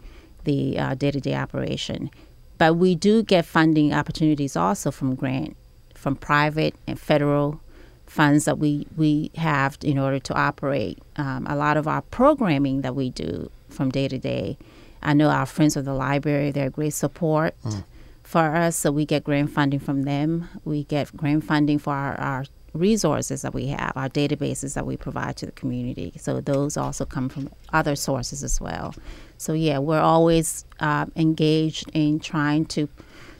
the 0.45 0.77
day 0.97 1.11
to 1.11 1.19
day 1.19 1.35
operation. 1.35 2.09
But 2.57 2.77
we 2.77 2.95
do 2.95 3.21
get 3.21 3.45
funding 3.45 3.93
opportunities 3.93 4.55
also 4.55 4.89
from 4.89 5.13
grant, 5.15 5.55
from 5.93 6.15
private 6.15 6.73
and 6.87 6.99
federal 6.99 7.61
funds 8.07 8.45
that 8.45 8.57
we, 8.57 8.87
we 8.95 9.29
have 9.35 9.77
in 9.83 9.99
order 9.99 10.19
to 10.19 10.33
operate. 10.33 10.97
Um, 11.17 11.45
a 11.47 11.55
lot 11.55 11.77
of 11.77 11.87
our 11.87 12.01
programming 12.03 12.81
that 12.81 12.95
we 12.95 13.09
do 13.09 13.51
from 13.69 13.89
day 13.89 14.07
to 14.07 14.17
day, 14.17 14.57
I 15.03 15.13
know 15.13 15.29
our 15.29 15.45
friends 15.45 15.75
of 15.75 15.85
the 15.85 15.93
library, 15.93 16.51
they're 16.51 16.69
great 16.69 16.93
support 16.93 17.53
mm. 17.63 17.83
For 18.27 18.53
us, 18.53 18.75
so 18.75 18.91
we 18.91 19.05
get 19.05 19.23
grant 19.23 19.49
funding 19.51 19.79
from 19.79 20.03
them. 20.03 20.49
We 20.65 20.83
get 20.83 21.15
grant 21.15 21.45
funding 21.45 21.79
for 21.79 21.93
our, 21.93 22.19
our 22.19 22.45
resources 22.73 23.41
that 23.43 23.53
we 23.53 23.67
have, 23.67 23.93
our 23.95 24.09
databases 24.09 24.73
that 24.73 24.85
we 24.85 24.97
provide 24.97 25.37
to 25.37 25.45
the 25.45 25.53
community. 25.53 26.11
So 26.17 26.41
those 26.41 26.75
also 26.75 27.05
come 27.05 27.29
from 27.29 27.49
other 27.71 27.95
sources 27.95 28.43
as 28.43 28.59
well. 28.59 28.93
So 29.37 29.53
yeah, 29.53 29.79
we're 29.79 30.01
always 30.01 30.65
uh, 30.81 31.05
engaged 31.15 31.89
in 31.93 32.19
trying 32.19 32.65
to 32.65 32.89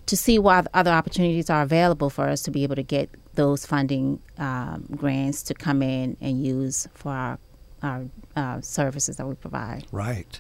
to 0.06 0.16
see 0.16 0.40
what 0.40 0.68
other 0.74 0.92
opportunities 0.92 1.50
are 1.50 1.64
available 1.64 2.10
for 2.10 2.30
us 2.30 2.42
to 2.44 2.50
be 2.50 2.64
able 2.64 2.76
to 2.76 2.84
get 2.84 3.10
those 3.34 3.66
funding 3.66 4.22
um, 4.38 4.86
grants 4.96 5.44
to 5.44 5.54
come 5.54 5.82
in 5.82 6.16
and 6.22 6.42
use 6.46 6.88
for 6.94 7.12
our 7.12 7.40
our 7.84 8.06
uh, 8.38 8.62
services 8.62 9.18
that 9.18 9.28
we 9.28 9.36
provide. 9.36 9.86
Right. 9.92 10.40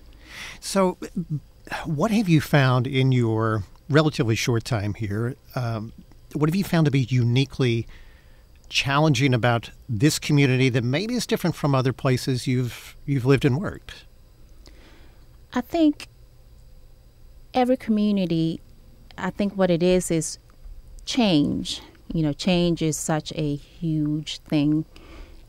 So, 0.62 0.98
what 1.84 2.12
have 2.12 2.30
you 2.30 2.40
found 2.40 2.88
in 2.88 3.12
your 3.12 3.64
relatively 3.90 4.36
short 4.36 4.64
time 4.64 4.94
here? 4.94 5.36
Um, 5.56 5.94
what 6.34 6.50
have 6.50 6.56
you 6.56 6.64
found 6.64 6.86
to 6.86 6.92
be 6.92 7.02
uniquely 7.02 7.88
challenging 8.70 9.34
about 9.34 9.72
this 9.88 10.20
community 10.20 10.70
that 10.70 10.84
maybe 10.84 11.16
is 11.16 11.26
different 11.26 11.56
from 11.56 11.74
other 11.74 11.94
places 11.94 12.48
you've 12.48 12.96
you've 13.06 13.26
lived 13.26 13.46
and 13.46 13.60
worked? 13.60 14.06
I 15.54 15.62
think 15.62 16.08
every 17.54 17.78
community, 17.78 18.62
I 19.18 19.30
think 19.30 19.54
what 19.54 19.72
it 19.72 19.82
is 19.82 20.12
is 20.12 20.38
change. 21.06 21.82
You 22.14 22.24
know, 22.24 22.34
change 22.34 22.82
is 22.82 22.98
such 22.98 23.34
a 23.36 23.56
huge 23.56 24.40
thing 24.40 24.86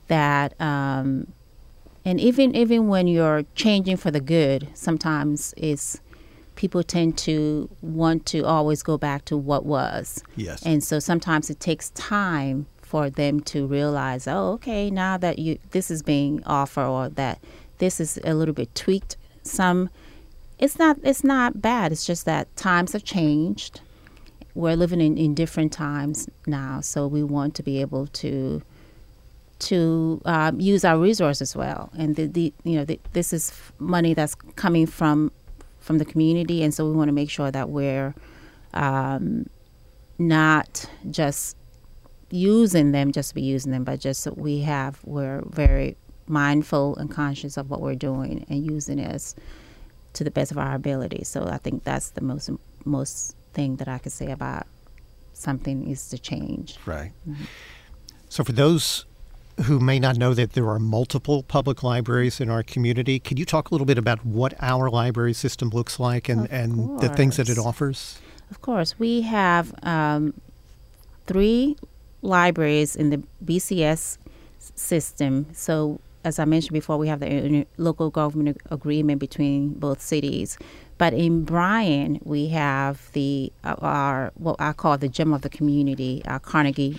that, 0.07 0.61
um, 0.61 1.33
and 2.05 2.21
even 2.21 2.55
even 2.55 2.89
when 2.89 3.07
you're 3.07 3.45
changing 3.55 3.97
for 3.97 4.11
the 4.11 4.21
good, 4.21 4.69
sometimes 4.75 5.55
it's 5.57 6.01
people 6.59 6.83
tend 6.83 7.17
to 7.17 7.71
want 7.83 8.27
to 8.27 8.45
always 8.45 8.83
go 8.83 8.99
back 8.99 9.25
to 9.25 9.37
what 9.37 9.65
was. 9.65 10.25
Yes. 10.35 10.61
And 10.67 10.83
so 10.83 10.99
sometimes 10.99 11.49
it 11.51 11.61
takes 11.61 11.91
time 11.91 12.67
for 12.83 13.09
them 13.09 13.41
to 13.41 13.65
realize, 13.65 14.27
oh, 14.27 14.55
okay, 14.55 14.91
now 14.91 15.17
that 15.19 15.39
you 15.39 15.59
this 15.71 15.89
is 15.89 16.03
being 16.03 16.43
offered 16.45 16.87
or 16.87 17.09
that 17.11 17.39
this 17.79 18.01
is 18.01 18.19
a 18.25 18.35
little 18.35 18.55
bit 18.55 18.75
tweaked. 18.75 19.17
Some, 19.45 19.89
it's 20.59 20.79
not 20.81 20.99
it's 21.05 21.23
not 21.23 21.63
bad. 21.63 21.93
It's 21.93 22.05
just 22.05 22.25
that 22.25 22.55
times 22.57 22.93
have 22.93 23.05
changed. 23.05 23.81
We're 24.55 24.75
living 24.75 25.01
in, 25.01 25.17
in 25.17 25.35
different 25.35 25.73
times 25.73 26.29
now, 26.45 26.81
so 26.81 27.07
we 27.07 27.23
want 27.23 27.55
to 27.55 27.63
be 27.63 27.81
able 27.81 28.09
to 28.09 28.63
to 29.61 30.21
um, 30.25 30.61
use 30.61 30.85
our 30.85 30.99
resources 30.99 31.55
well. 31.55 31.91
And 31.97 32.17
the, 32.17 32.27
the 32.27 32.53
you 32.65 32.77
know 32.79 32.85
the, 32.85 32.99
this 33.13 33.33
is 33.33 33.53
money 33.79 34.13
that's 34.13 34.35
coming 34.57 34.87
from 34.87 35.31
from 35.89 35.97
the 35.97 36.05
community, 36.05 36.63
and 36.63 36.75
so 36.75 36.85
we 36.85 36.93
want 36.93 37.09
to 37.09 37.15
make 37.15 37.31
sure 37.31 37.51
that 37.51 37.71
we're 37.71 38.15
um, 38.75 39.49
not 40.19 40.85
just 41.11 41.57
using 42.31 42.93
them 42.93 43.11
just 43.11 43.31
to 43.31 43.35
be 43.35 43.41
using 43.41 43.73
them, 43.73 43.85
but 43.85 43.99
just 43.99 44.27
we 44.37 44.61
have 44.61 45.01
we're 45.05 45.43
very 45.47 45.97
mindful 46.27 46.95
and 46.97 47.11
conscious 47.11 47.57
of 47.57 47.71
what 47.71 47.81
we're 47.81 47.95
doing 47.95 48.45
and 48.51 48.67
using 48.71 48.99
it 48.99 49.35
to 50.13 50.25
the 50.25 50.31
best 50.31 50.51
of 50.51 50.59
our 50.59 50.75
ability. 50.75 51.25
So 51.25 51.47
I 51.47 51.57
think 51.57 51.85
that's 51.85 52.11
the 52.11 52.21
most 52.21 52.51
most 52.85 53.35
thing 53.55 53.77
that 53.77 53.89
I 53.89 53.97
could 53.97 54.13
say 54.13 54.31
about 54.31 54.67
something 55.33 55.89
is 55.89 56.07
to 56.11 56.19
change. 56.19 56.77
Right. 56.85 57.13
Mm-hmm. 57.27 57.45
So 58.29 58.45
for 58.45 58.53
those 58.53 59.07
who 59.65 59.81
may 59.81 59.99
not 59.99 60.17
know 60.17 60.35
that 60.35 60.53
there 60.53 60.69
are 60.69 60.79
multiple 60.79 61.43
public 61.43 61.83
libraries 61.83 62.41
in 62.41 62.49
our 62.49 62.63
community, 62.63 63.19
can 63.19 63.37
you 63.37 63.45
talk 63.45 63.71
a 63.71 63.75
little 63.75 63.87
bit 63.87 63.99
about 63.99 64.25
what 64.25 64.55
our 64.61 64.89
library 64.91 65.33
system 65.33 65.71
looks 65.71 65.99
like 65.99 66.29
and, 66.29 66.51
and 66.51 67.01
the 67.01 67.09
things 67.09 67.37
that 67.37 67.49
it 67.49 67.59
offers? 67.59 68.19
Of 68.51 68.61
course. 68.61 68.99
We 68.99 69.23
have 69.23 69.75
um, 69.83 70.35
three 71.27 71.77
libraries 72.23 72.97
in 72.97 73.11
the 73.11 73.23
BCS 73.45 74.19
system. 74.59 75.47
So, 75.53 76.01
as 76.25 76.39
I 76.39 76.45
mentioned 76.45 76.73
before, 76.73 76.97
we 76.99 77.09
have 77.09 77.21
the 77.21 77.67
local 77.77 78.11
government 78.11 78.59
agreement 78.71 79.21
between 79.21 79.75
both 79.75 80.01
cities. 80.01 80.59
But 80.99 81.15
in 81.15 81.45
Bryan, 81.45 82.21
we 82.25 82.49
have 82.49 83.13
the 83.13 83.53
uh, 83.63 83.77
our 83.81 84.33
what 84.35 84.57
I 84.59 84.73
call 84.73 84.99
the 84.99 85.09
gem 85.09 85.33
of 85.33 85.43
the 85.43 85.49
community, 85.49 86.23
our 86.27 86.41
Carnegie 86.41 86.99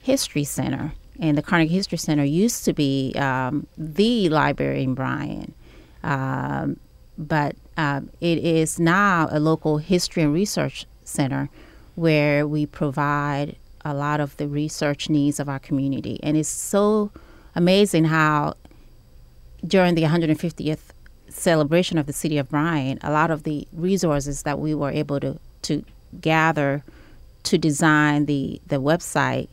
History 0.00 0.44
Center. 0.44 0.92
And 1.20 1.36
the 1.36 1.42
Carnegie 1.42 1.74
History 1.74 1.98
Center 1.98 2.24
used 2.24 2.64
to 2.64 2.72
be 2.72 3.12
um, 3.16 3.66
the 3.76 4.28
library 4.30 4.82
in 4.82 4.94
Bryan, 4.94 5.54
um, 6.02 6.80
but 7.18 7.56
uh, 7.76 8.00
it 8.20 8.38
is 8.38 8.80
now 8.80 9.28
a 9.30 9.38
local 9.38 9.78
history 9.78 10.22
and 10.22 10.32
research 10.32 10.86
center 11.04 11.50
where 11.94 12.46
we 12.46 12.64
provide 12.64 13.56
a 13.84 13.94
lot 13.94 14.20
of 14.20 14.36
the 14.38 14.48
research 14.48 15.08
needs 15.10 15.38
of 15.38 15.48
our 15.48 15.58
community. 15.58 16.18
And 16.22 16.36
it's 16.36 16.48
so 16.48 17.10
amazing 17.54 18.04
how 18.04 18.54
during 19.66 19.94
the 19.94 20.02
150th 20.02 20.80
celebration 21.28 21.98
of 21.98 22.06
the 22.06 22.12
city 22.12 22.38
of 22.38 22.48
Bryan, 22.48 22.98
a 23.02 23.10
lot 23.10 23.30
of 23.30 23.42
the 23.42 23.66
resources 23.72 24.42
that 24.42 24.58
we 24.58 24.74
were 24.74 24.90
able 24.90 25.20
to, 25.20 25.38
to 25.62 25.84
gather 26.20 26.82
to 27.42 27.58
design 27.58 28.26
the, 28.26 28.60
the 28.66 28.76
website 28.76 29.48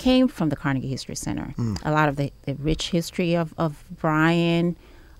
came 0.00 0.28
from 0.28 0.48
the 0.48 0.56
Carnegie 0.56 0.88
History 0.88 1.14
Center. 1.14 1.54
Mm. 1.58 1.78
A 1.84 1.90
lot 1.90 2.08
of 2.08 2.16
the, 2.16 2.32
the 2.46 2.54
rich 2.54 2.88
history 2.88 3.36
of, 3.36 3.52
of 3.58 3.84
Bryan, 4.00 4.74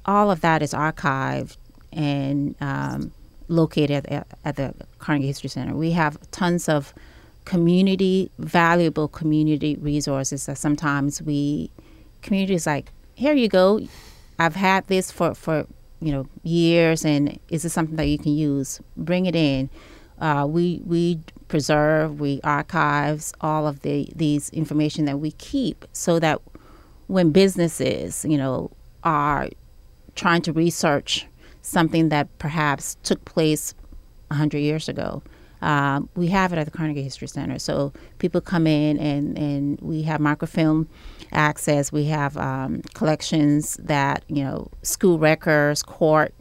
all 0.07 0.31
of 0.31 0.41
that 0.41 0.63
is 0.63 0.73
archived 0.73 1.59
and 1.93 2.55
um, 2.63 3.13
located 3.49 4.07
at, 4.07 4.27
at 4.43 4.57
the 4.57 4.75
Carnegie 4.99 5.27
History 5.27 5.51
Center. 5.51 5.75
We 5.75 5.91
have 5.91 6.19
tons 6.31 6.67
of 6.67 6.95
community 7.45 8.31
valuable 8.39 9.09
community 9.09 9.77
resources 9.77 10.47
that 10.47 10.57
sometimes 10.57 11.21
we 11.23 11.71
communities 12.23 12.67
like 12.67 12.93
here 13.15 13.33
you 13.33 13.49
go 13.49 13.81
i've 14.39 14.55
had 14.55 14.87
this 14.89 15.11
for 15.11 15.35
for 15.35 15.67
you 16.01 16.13
know 16.13 16.27
years 16.43 17.03
and 17.05 17.41
is 17.49 17.63
this 17.63 17.73
something 17.73 17.97
that 17.97 18.05
you 18.05 18.19
can 18.19 18.35
use 18.35 18.79
bring 18.95 19.25
it 19.25 19.35
in 19.35 19.71
uh, 20.21 20.47
we 20.49 20.83
we 20.85 21.21
preserve 21.49 22.21
we 22.21 22.41
archives 22.45 23.33
all 23.41 23.67
of 23.67 23.81
the 23.81 24.09
these 24.15 24.51
information 24.51 25.05
that 25.05 25.19
we 25.19 25.33
keep 25.33 25.85
so 25.93 26.19
that 26.19 26.41
when 27.09 27.31
businesses 27.31 28.25
you 28.29 28.39
know 28.39 28.71
are 29.03 29.49
trying 30.15 30.43
to 30.43 30.53
research 30.53 31.27
something 31.63 32.09
that 32.11 32.27
perhaps 32.39 32.97
took 33.03 33.25
place 33.25 33.75
100 34.29 34.59
years 34.59 34.89
ago. 34.89 35.23
Uh, 35.63 36.01
we 36.17 36.29
have 36.29 36.53
it 36.53 36.59
at 36.59 36.65
the 36.65 36.71
Carnegie 36.71 37.03
History 37.03 37.29
Center. 37.29 37.59
So 37.59 37.93
people 38.19 38.41
come 38.41 38.67
in 38.67 38.99
and, 38.99 39.37
and 39.37 39.79
we 39.81 40.03
have 40.03 40.21
microfilm 40.21 40.89
access. 41.33 41.93
We 41.93 42.07
have 42.07 42.37
um, 42.39 42.81
collections 42.95 43.77
that, 43.83 44.25
you 44.29 44.43
know, 44.43 44.71
school 44.83 45.19
records, 45.19 45.83
court 45.83 46.35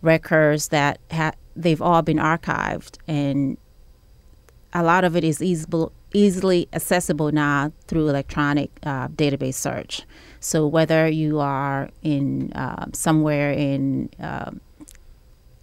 records 0.00 0.68
that 0.68 1.00
ha- 1.10 1.32
they've 1.56 1.82
all 1.82 2.02
been 2.02 2.18
archived. 2.18 2.98
And 3.08 3.56
a 4.72 4.82
lot 4.82 5.04
of 5.04 5.16
it 5.16 5.24
is 5.24 5.42
easily, 6.12 6.68
accessible 6.72 7.32
now 7.32 7.72
through 7.86 8.08
electronic 8.08 8.70
uh, 8.82 9.08
database 9.08 9.54
search. 9.54 10.02
So 10.40 10.66
whether 10.66 11.08
you 11.08 11.40
are 11.40 11.90
in 12.02 12.52
uh, 12.52 12.86
somewhere 12.92 13.52
in 13.52 14.10
uh, 14.20 14.52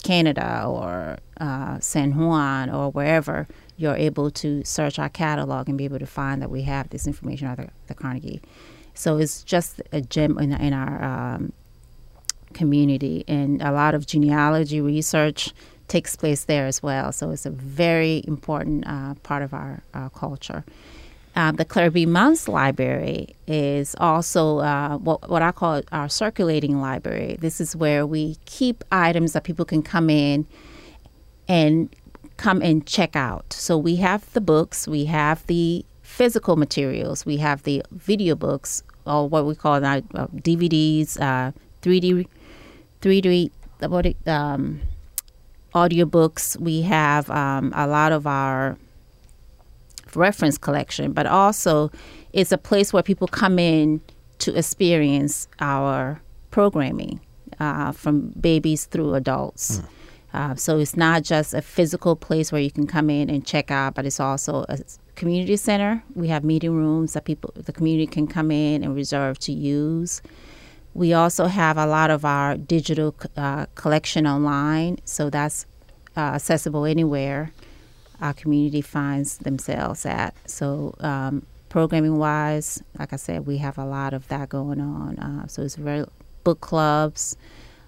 Canada 0.04 0.66
or 0.68 1.18
uh, 1.40 1.80
San 1.80 2.18
Juan 2.18 2.70
or 2.70 2.92
wherever, 2.92 3.48
you're 3.78 3.96
able 3.96 4.30
to 4.32 4.64
search 4.64 5.00
our 5.00 5.10
catalog 5.10 5.70
and 5.70 5.78
be 5.78 5.86
able 5.86 6.00
to 6.00 6.06
find 6.06 6.42
that 6.42 6.50
we 6.50 6.64
have 6.64 6.90
this 6.90 7.08
information 7.08 7.48
at 7.48 7.58
the, 7.58 7.70
the 7.88 7.96
Carnegie. 7.96 8.42
So 8.94 9.18
it's 9.18 9.44
just 9.44 9.82
a 9.92 10.02
gem 10.02 10.38
in, 10.38 10.54
in 10.54 10.74
our 10.74 11.04
um, 11.04 11.54
community, 12.54 13.24
and 13.28 13.62
a 13.62 13.72
lot 13.72 13.96
of 13.96 14.06
genealogy 14.06 14.80
research 14.82 15.54
takes 15.94 16.16
place 16.16 16.46
there 16.46 16.66
as 16.66 16.82
well. 16.82 17.12
So 17.12 17.30
it's 17.30 17.46
a 17.46 17.52
very 17.52 18.24
important 18.26 18.84
uh, 18.88 19.14
part 19.22 19.44
of 19.44 19.54
our, 19.54 19.84
our 19.94 20.10
culture. 20.10 20.66
Uh, 21.36 21.52
the 21.52 21.66
Claire 21.66 21.92
B. 21.92 22.08
Mounce 22.08 22.48
Library 22.48 23.36
is 23.46 23.96
also 24.00 24.58
uh, 24.58 24.98
what, 24.98 25.30
what 25.30 25.44
I 25.44 25.52
call 25.52 25.84
our 25.92 26.10
circulating 26.10 26.82
library. 26.82 27.38
This 27.40 27.62
is 27.62 27.76
where 27.76 28.08
we 28.08 28.38
keep 28.46 28.84
items 28.92 29.34
that 29.34 29.44
people 29.44 29.66
can 29.66 29.84
come 29.84 30.10
in 30.10 30.48
and 31.48 31.96
come 32.38 32.64
and 32.64 32.88
check 32.88 33.16
out. 33.16 33.54
So 33.54 33.78
we 33.78 33.98
have 33.98 34.22
the 34.34 34.42
books, 34.42 34.88
we 34.88 35.06
have 35.06 35.46
the 35.46 35.86
physical 36.02 36.56
materials, 36.56 37.24
we 37.24 37.38
have 37.38 37.62
the 37.64 37.84
video 37.92 38.34
books, 38.34 38.82
or 39.06 39.30
what 39.30 39.46
we 39.46 39.54
call 39.54 39.80
now 39.80 39.98
uh, 40.16 40.28
DVDs, 40.48 41.18
3D, 41.84 42.28
3D, 43.02 43.52
what 43.90 44.28
um, 44.28 44.82
audiobooks. 45.74 46.60
We 46.60 46.82
have 46.84 47.30
um, 47.30 47.72
a 47.76 47.88
lot 47.88 48.12
of 48.12 48.28
our 48.28 48.78
reference 50.16 50.58
collection, 50.58 51.14
but 51.14 51.26
also 51.26 51.92
it's 52.34 52.52
a 52.52 52.58
place 52.58 52.94
where 52.94 53.04
people 53.04 53.28
come 53.28 53.60
in 53.60 54.02
to 54.40 54.56
experience 54.56 55.48
our 55.60 56.22
programming 56.52 57.20
uh, 57.60 57.92
from 57.92 58.30
babies 58.40 58.86
through 58.86 59.16
adults. 59.16 59.80
Mm. 59.80 59.88
Uh, 60.34 60.56
so 60.56 60.80
it's 60.80 60.98
not 60.98 61.24
just 61.24 61.54
a 61.54 61.62
physical 61.62 62.16
place 62.16 62.52
where 62.52 62.62
you 62.62 62.72
can 62.72 62.88
come 62.88 63.10
in 63.10 63.30
and 63.30 63.46
check 63.46 63.70
out, 63.70 63.94
but 63.94 64.06
it's 64.06 64.20
also 64.20 64.66
a 64.68 64.80
community 65.16 65.56
center. 65.56 66.04
We 66.16 66.28
have 66.30 66.44
meeting 66.44 66.76
rooms 66.76 67.14
that 67.14 67.26
people, 67.26 67.52
the 67.56 67.72
community 67.72 68.08
can 68.08 68.26
come 68.26 68.50
in 68.50 68.84
and 68.84 68.96
reserve 68.96 69.38
to 69.40 69.52
use. 69.52 70.22
We 70.94 71.14
also 71.14 71.46
have 71.46 71.78
a 71.78 71.86
lot 71.86 72.12
of 72.12 72.24
our 72.24 72.56
digital 72.56 73.16
uh, 73.36 73.66
collection 73.76 74.28
online, 74.28 75.00
so 75.06 75.30
that's 75.30 75.66
uh, 76.16 76.36
accessible 76.36 76.86
anywhere 76.86 77.52
our 78.22 78.34
community 78.34 78.82
finds 78.82 79.40
themselves 79.40 80.06
at. 80.06 80.36
So, 80.50 80.96
um, 81.02 81.46
programming 81.70 82.18
wise, 82.18 82.82
like 82.98 83.12
I 83.12 83.18
said, 83.18 83.46
we 83.46 83.58
have 83.58 83.78
a 83.78 83.86
lot 83.86 84.14
of 84.14 84.28
that 84.30 84.50
going 84.50 84.80
on. 84.80 85.18
Uh, 85.20 85.48
so 85.48 85.62
it's 85.62 85.76
very 85.76 86.06
book 86.44 86.62
clubs, 86.62 87.36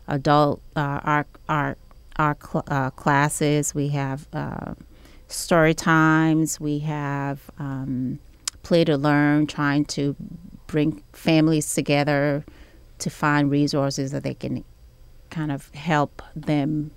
adult 0.08 0.62
uh, 0.76 1.00
art 1.04 1.28
art 1.48 1.78
art 2.18 2.40
cl- 2.44 2.64
uh, 2.68 2.90
classes. 2.92 3.74
We 3.74 3.90
have 3.90 4.28
uh, 4.34 4.74
story 5.28 5.74
times. 5.74 6.60
We 6.60 6.80
have 6.80 7.50
um, 7.58 8.20
play 8.63 8.84
to 8.86 8.98
learn, 8.98 9.48
trying 9.48 9.86
to 9.86 10.15
bring 10.68 11.04
families 11.13 11.74
together 11.74 12.44
to 12.99 13.10
find 13.10 13.49
resources 13.51 14.12
that 14.12 14.23
they 14.23 14.34
can 14.34 14.63
kind 15.29 15.51
of 15.51 15.69
help 15.71 16.21
them 16.36 16.91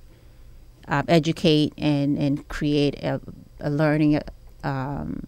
uh, 0.87 1.03
educate 1.09 1.73
and, 1.77 2.17
and 2.17 2.49
create 2.49 2.95
a, 3.03 3.21
a 3.61 3.71
learning 3.71 4.21
um, 4.65 5.27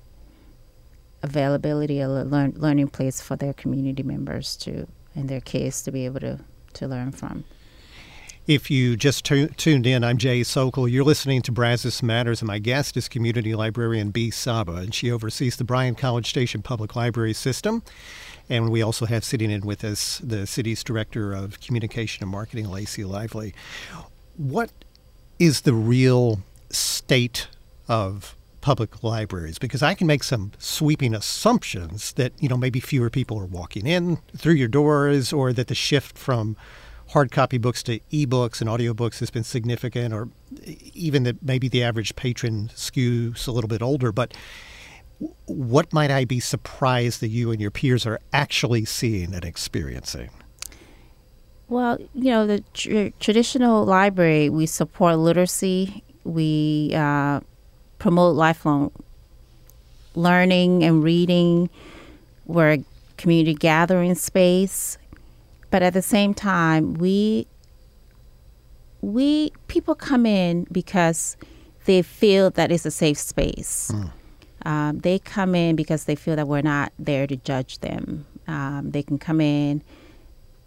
availability, 1.22 2.00
a 2.00 2.09
learn, 2.09 2.52
learning 2.56 2.88
place 2.88 3.20
for 3.20 3.37
their 3.37 3.52
community 3.52 4.02
members 4.02 4.56
to 4.56 4.87
in 5.14 5.26
their 5.26 5.40
case, 5.40 5.83
to 5.83 5.90
be 5.90 6.04
able 6.04 6.20
to, 6.20 6.38
to 6.74 6.87
learn 6.87 7.12
from. 7.12 7.44
If 8.46 8.70
you 8.70 8.96
just 8.96 9.24
tuned 9.24 9.87
in, 9.87 10.03
I'm 10.03 10.16
Jay 10.16 10.40
Socol. 10.40 10.90
You're 10.90 11.05
listening 11.05 11.42
to 11.42 11.53
Brazos 11.53 12.03
Matters, 12.03 12.40
and 12.40 12.48
my 12.48 12.59
guest 12.59 12.96
is 12.96 13.07
community 13.07 13.55
librarian 13.55 14.11
Bea 14.11 14.31
Saba, 14.31 14.76
and 14.76 14.94
she 14.94 15.11
oversees 15.11 15.57
the 15.57 15.62
Bryan 15.62 15.94
College 15.94 16.29
Station 16.31 16.62
Public 16.62 16.96
Library 16.96 17.35
System. 17.35 17.83
And 18.48 18.70
we 18.70 18.81
also 18.81 19.05
have 19.05 19.24
sitting 19.24 19.50
in 19.50 19.61
with 19.61 19.85
us 19.85 20.20
the 20.24 20.46
city's 20.46 20.83
director 20.83 21.35
of 21.35 21.61
communication 21.61 22.24
and 22.24 22.33
marketing, 22.33 22.70
Lacey 22.70 23.05
Lively. 23.05 23.55
What 24.37 24.72
is 25.38 25.61
the 25.61 25.74
real 25.74 26.40
state 26.70 27.46
of 27.88 28.37
public 28.62 29.03
libraries 29.03 29.59
because 29.59 29.83
I 29.83 29.94
can 29.94 30.07
make 30.07 30.22
some 30.22 30.53
sweeping 30.59 31.14
assumptions 31.14 32.12
that 32.12 32.33
you 32.42 32.48
know 32.48 32.59
maybe 32.59 32.79
fewer 32.79 33.09
people 33.09 33.38
are 33.38 33.46
walking 33.46 33.87
in 33.87 34.18
through 34.37 34.53
your 34.53 34.68
doors 34.68 35.33
or 35.33 35.55
that 35.55 35.68
the 35.68 35.74
shift 35.74 36.18
from 36.18 36.57
hard 37.11 37.31
copy 37.31 37.59
books 37.59 37.83
to 37.83 37.99
ebooks 38.12 38.61
and 38.61 38.70
audiobooks 38.70 39.18
has 39.18 39.31
been 39.31 39.44
significant 39.44 40.14
or 40.14 40.29
even 40.94 41.25
that 41.25 41.42
maybe 41.42 41.68
the 41.68 41.83
average 41.83 42.14
patron 42.16 42.70
skews 42.75 43.49
a 43.49 43.51
little 43.51 43.68
bit 43.68 43.83
older 43.83 44.12
but 44.12 44.33
what 45.46 45.92
might 45.92 46.11
I 46.11 46.25
be 46.25 46.40
surprised 46.40 47.20
that 47.20 47.29
you 47.29 47.51
and 47.51 47.61
your 47.61 47.70
peers 47.70 48.07
are 48.07 48.20
actually 48.33 48.85
seeing 48.85 49.35
and 49.35 49.44
experiencing? 49.44 50.31
Well, 51.68 51.99
you 52.14 52.31
know, 52.33 52.46
the 52.46 52.64
tr- 52.73 53.14
traditional 53.20 53.85
library, 53.85 54.49
we 54.49 54.66
support 54.66 55.18
literacy, 55.18 56.03
we 56.25 56.92
uh, 56.94 57.40
promote 57.99 58.35
lifelong 58.35 58.92
learning 60.14 60.83
and 60.83 61.05
reading. 61.05 61.70
We're 62.46 62.73
a 62.73 62.85
community 63.16 63.55
gathering 63.55 64.14
space. 64.14 64.99
But 65.70 65.83
at 65.83 65.92
the 65.92 66.02
same 66.02 66.35
time, 66.35 66.94
we 66.94 67.46
we 69.00 69.52
people 69.68 69.94
come 69.94 70.26
in 70.26 70.66
because 70.70 71.37
they 71.87 72.02
feel 72.02 72.50
that 72.50 72.70
it's 72.70 72.85
a 72.85 72.90
safe 72.90 73.18
space. 73.18 73.90
Mm. 73.94 74.11
Um, 74.66 74.98
they 74.98 75.18
come 75.18 75.54
in 75.54 75.74
because 75.74 76.04
they 76.04 76.14
feel 76.14 76.37
that 76.37 76.46
we're 76.46 76.61
not 76.61 76.92
there 76.98 77.26
to 77.26 77.37
judge 77.37 77.78
them. 77.78 78.26
Um, 78.46 78.90
they 78.90 79.02
can 79.02 79.18
come 79.18 79.40
in 79.40 79.83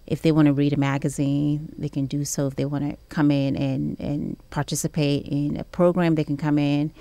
if 0.05 0.21
they 0.21 0.31
want 0.31 0.47
to 0.47 0.53
read 0.53 0.73
a 0.73 0.77
magazine, 0.77 1.73
they 1.77 1.89
can 1.89 2.05
do 2.05 2.25
so. 2.25 2.47
If 2.47 2.55
they 2.55 2.65
want 2.65 2.89
to 2.89 2.97
come 3.09 3.31
in 3.31 3.55
and, 3.55 3.99
and 3.99 4.37
participate 4.49 5.25
in 5.27 5.57
a 5.57 5.63
program, 5.63 6.15
they 6.15 6.23
can 6.23 6.37
come 6.37 6.59
in. 6.59 6.91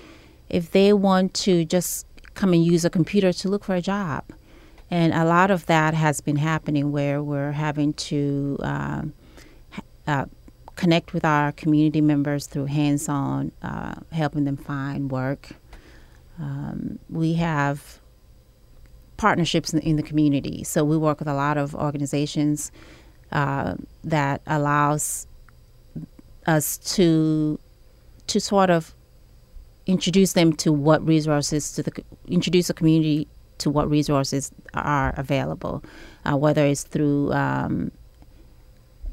If 0.49 0.71
they 0.71 0.93
want 0.93 1.33
to 1.35 1.65
just 1.65 2.05
come 2.33 2.53
and 2.53 2.65
use 2.65 2.85
a 2.85 2.89
computer 2.89 3.33
to 3.33 3.49
look 3.49 3.63
for 3.63 3.75
a 3.75 3.81
job. 3.81 4.23
And 4.91 5.13
a 5.13 5.25
lot 5.25 5.49
of 5.51 5.65
that 5.67 5.93
has 5.93 6.21
been 6.21 6.35
happening 6.35 6.91
where 6.91 7.23
we're 7.23 7.51
having 7.51 7.93
to 7.93 8.57
um, 8.61 9.13
uh, 10.05 10.25
connect 10.75 11.13
with 11.13 11.25
our 11.25 11.51
community 11.51 12.01
members 12.01 12.47
through 12.47 12.65
hands 12.65 13.07
on, 13.09 13.51
uh, 13.61 13.95
helping 14.11 14.43
them 14.43 14.57
find 14.57 15.11
work. 15.11 15.49
Um, 16.39 16.99
we 17.09 17.33
have 17.33 17.99
partnerships 19.17 19.73
in, 19.73 19.79
in, 19.79 19.95
the 19.95 20.03
community. 20.03 20.63
So 20.63 20.83
we 20.83 20.97
work 20.97 21.19
with 21.19 21.27
a 21.27 21.33
lot 21.33 21.57
of 21.57 21.75
organizations 21.75 22.71
uh, 23.31 23.75
that 24.03 24.41
allows 24.47 25.27
us 26.45 26.77
to 26.95 27.59
to 28.27 28.39
sort 28.39 28.69
of 28.69 28.93
introduce 29.85 30.33
them 30.33 30.53
to 30.53 30.71
what 30.71 31.05
resources 31.05 31.71
to 31.73 31.83
the 31.83 32.03
introduce 32.27 32.67
the 32.67 32.73
community 32.73 33.27
to 33.63 33.69
what 33.69 33.89
resources 33.89 34.51
are 34.73 35.13
available, 35.17 35.83
uh, 36.25 36.35
whether 36.35 36.65
it's 36.65 36.83
through 36.83 37.31
um, 37.31 37.91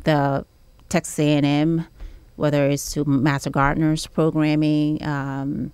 the 0.04 0.44
Texas 0.88 1.18
A&M, 1.20 1.86
whether 2.34 2.66
it's 2.66 2.92
to 2.92 3.04
Master 3.04 3.50
Gardeners 3.50 4.06
programming, 4.08 5.02
um, 5.04 5.72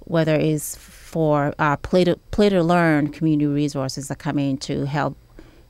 whether 0.00 0.36
it's 0.36 0.76
for 0.76 1.52
uh, 1.58 1.76
play 1.78 2.04
to 2.04 2.16
play 2.30 2.48
to 2.48 2.62
learn 2.62 3.08
community 3.08 3.46
resources 3.46 4.06
that 4.08 4.18
come 4.18 4.38
in 4.38 4.56
to 4.58 4.86
help 4.86 5.16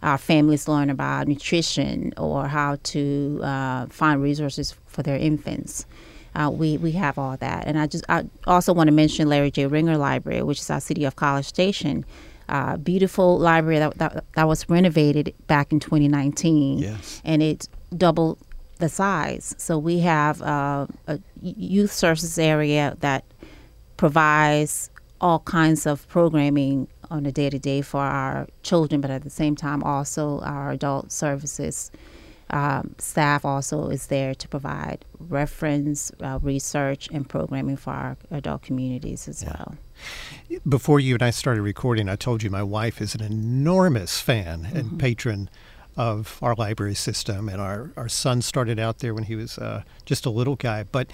our 0.03 0.18
families 0.18 0.68
learn 0.68 0.90
about 0.90 1.27
nutrition 1.27 2.12
or 2.18 2.46
how 2.49 2.77
to 2.83 3.40
uh, 3.42 3.87
find 3.87 4.22
resources 4.22 4.75
for 4.87 5.03
their 5.03 5.16
infants. 5.16 5.87
Uh, 6.37 6.51
we 6.51 6.77
we 6.77 6.92
have 6.92 7.18
all 7.18 7.37
that, 7.38 7.66
and 7.66 7.79
I 7.79 7.87
just 7.87 8.05
I 8.09 8.25
also 8.46 8.72
want 8.72 8.88
to 8.88 8.92
mention 8.92 9.29
Larry 9.29 9.51
J. 9.51 9.66
Ringer 9.66 9.96
Library, 9.96 10.42
which 10.42 10.61
is 10.61 10.70
our 10.70 10.81
City 10.81 11.05
of 11.05 11.16
College 11.16 11.46
Station 11.46 12.05
uh, 12.49 12.77
beautiful 12.77 13.38
library 13.38 13.79
that, 13.79 13.99
that, 13.99 14.25
that 14.35 14.49
was 14.49 14.68
renovated 14.68 15.35
back 15.46 15.72
in 15.72 15.81
2019. 15.81 16.79
Yes. 16.79 17.20
And 17.25 17.42
it 17.42 17.68
doubled 17.96 18.38
the 18.79 18.88
size. 18.88 19.55
So 19.59 19.79
we 19.79 20.01
have 20.01 20.42
uh, 20.42 20.87
a 21.07 21.18
youth 21.42 21.92
services 21.92 22.38
area 22.38 22.96
that 23.01 23.25
provides 23.96 24.90
all 25.20 25.40
kinds 25.40 25.87
of 25.87 26.07
programming 26.09 26.88
on 27.11 27.25
a 27.25 27.33
day 27.33 27.49
to 27.49 27.59
day 27.59 27.81
for 27.81 28.01
our 28.01 28.46
children, 28.62 29.01
but 29.01 29.11
at 29.11 29.22
the 29.22 29.31
same 29.31 29.57
time, 29.57 29.83
also 29.83 30.40
our 30.40 30.70
adult 30.70 31.11
services 31.11 31.90
um, 32.50 32.94
staff 32.98 33.44
also 33.44 33.88
is 33.88 34.06
there 34.06 34.35
to 34.35 34.48
provide 34.48 35.04
reference, 35.18 36.12
uh, 36.22 36.38
research, 36.42 37.09
and 37.12 37.28
programming 37.28 37.76
for 37.76 37.90
our 37.90 38.16
adult 38.30 38.62
communities 38.62 39.26
as 39.26 39.42
yeah. 39.42 39.56
well. 39.59 39.74
Before 40.68 41.00
you 41.00 41.14
and 41.14 41.22
I 41.22 41.30
started 41.30 41.62
recording, 41.62 42.09
I 42.09 42.16
told 42.16 42.42
you 42.42 42.50
my 42.50 42.62
wife 42.62 43.00
is 43.00 43.14
an 43.14 43.22
enormous 43.22 44.20
fan 44.20 44.62
mm-hmm. 44.62 44.76
and 44.76 44.98
patron 44.98 45.50
of 45.96 46.38
our 46.42 46.54
library 46.54 46.94
system, 46.94 47.48
and 47.48 47.61
our, 47.61 47.90
our 47.96 48.09
son 48.09 48.42
started 48.42 48.78
out 48.78 48.98
there 48.98 49.14
when 49.14 49.24
he 49.24 49.35
was 49.35 49.59
uh, 49.59 49.82
just 50.04 50.26
a 50.26 50.30
little 50.30 50.56
guy. 50.56 50.85
But 50.85 51.11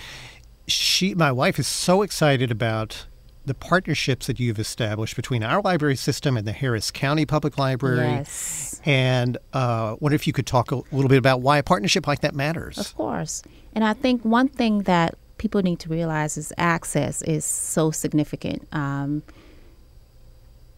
she, 0.67 1.15
my 1.15 1.33
wife, 1.33 1.59
is 1.59 1.67
so 1.67 2.03
excited 2.03 2.51
about 2.51 3.07
the 3.45 3.55
partnerships 3.55 4.27
that 4.27 4.39
you've 4.39 4.59
established 4.59 5.17
between 5.17 5.43
our 5.43 5.61
library 5.61 5.97
system 5.97 6.37
and 6.37 6.47
the 6.47 6.53
Harris 6.53 6.91
County 6.91 7.27
Public 7.27 7.59
Library. 7.59 8.09
Yes. 8.09 8.81
And 8.85 9.37
uh, 9.53 9.97
wonder 10.01 10.15
if 10.15 10.27
you 10.27 10.33
could 10.33 10.47
talk 10.47 10.71
a 10.71 10.77
little 10.93 11.09
bit 11.09 11.19
about 11.19 11.41
why 11.41 11.59
a 11.59 11.63
partnership 11.63 12.07
like 12.07 12.21
that 12.21 12.35
matters. 12.35 12.79
Of 12.79 12.95
course. 12.95 13.43
And 13.75 13.85
I 13.85 13.95
think 13.95 14.25
one 14.25 14.49
thing 14.49 14.83
that 14.83 15.17
people 15.39 15.63
need 15.63 15.81
to 15.81 15.89
realize 15.89 16.37
is 16.37 16.53
access 16.57 17.23
is 17.23 17.45
so 17.45 17.91
significant 17.91 18.67
um, 18.73 19.23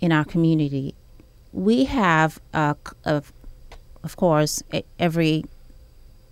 in 0.00 0.11
our 0.11 0.24
community. 0.24 0.94
We 1.53 1.85
have, 1.85 2.40
a, 2.55 2.77
a, 3.05 3.22
of 4.03 4.16
course, 4.16 4.62
every 4.98 5.44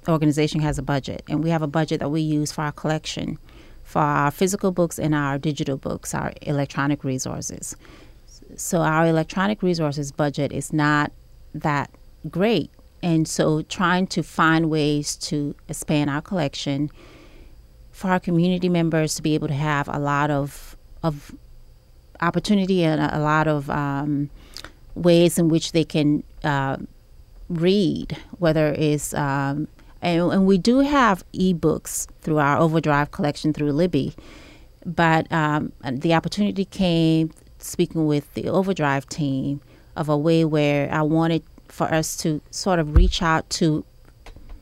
organization 0.09 0.61
has 0.61 0.79
a 0.79 0.83
budget, 0.83 1.23
and 1.29 1.45
we 1.45 1.51
have 1.51 1.63
a 1.63 1.67
budget 1.67 2.01
that 2.01 2.09
we 2.09 2.23
use 2.23 2.53
for 2.53 2.63
our 2.63 2.73
collection 2.73 3.39
for 3.93 4.01
our 4.01 4.31
physical 4.31 4.73
books 4.73 4.99
and 4.99 5.15
our 5.15 5.37
digital 5.37 5.77
books, 5.77 6.15
our 6.15 6.33
electronic 6.41 7.05
resources. 7.05 7.77
So 8.57 8.81
our 8.81 9.07
electronic 9.07 9.63
resources 9.63 10.11
budget 10.11 10.51
is 10.51 10.73
not 10.73 11.13
that 11.53 11.91
great. 12.31 12.71
And 13.03 13.29
so 13.29 13.61
trying 13.61 14.07
to 14.07 14.23
find 14.23 14.71
ways 14.71 15.15
to 15.29 15.55
expand 15.69 16.09
our 16.09 16.23
collection 16.23 16.91
for 17.91 18.09
our 18.09 18.19
community 18.19 18.71
members 18.71 19.15
to 19.17 19.23
be 19.23 19.35
able 19.35 19.49
to 19.49 19.61
have 19.73 19.89
a 19.89 19.99
lot 19.99 20.31
of 20.31 20.75
of 21.03 21.35
opportunity 22.23 22.85
and 22.85 22.99
a, 22.99 23.19
lot 23.19 23.47
of 23.47 23.69
um, 23.69 24.31
ways 24.95 25.39
in 25.39 25.49
which 25.49 25.73
they 25.73 25.85
can 25.85 26.23
uh, 26.45 26.79
read, 27.51 28.17
whether 28.39 28.69
it's 28.73 29.13
um, 29.13 29.69
and, 30.03 30.33
and 30.33 30.47
we 30.47 30.59
do 30.59 30.81
have 30.81 31.25
ebooks 31.33 32.09
through 32.21 32.39
our 32.39 32.59
Overdrive 32.59 33.13
collection 33.13 33.53
through 33.53 33.73
Libby. 33.73 34.15
But 34.85 35.31
um, 35.33 35.73
the 35.91 36.13
opportunity 36.13 36.65
came 36.65 37.31
speaking 37.59 38.07
with 38.07 38.33
the 38.35 38.49
Overdrive 38.49 39.09
team 39.09 39.61
of 39.97 40.09
a 40.09 40.17
way 40.17 40.45
where 40.45 40.93
I 40.93 41.03
wanted 41.03 41.45
for 41.69 41.85
us 41.85 42.17
to 42.19 42.41
sort 42.51 42.79
of 42.79 42.97
reach 42.97 43.23
out 43.23 43.49
to 43.51 43.85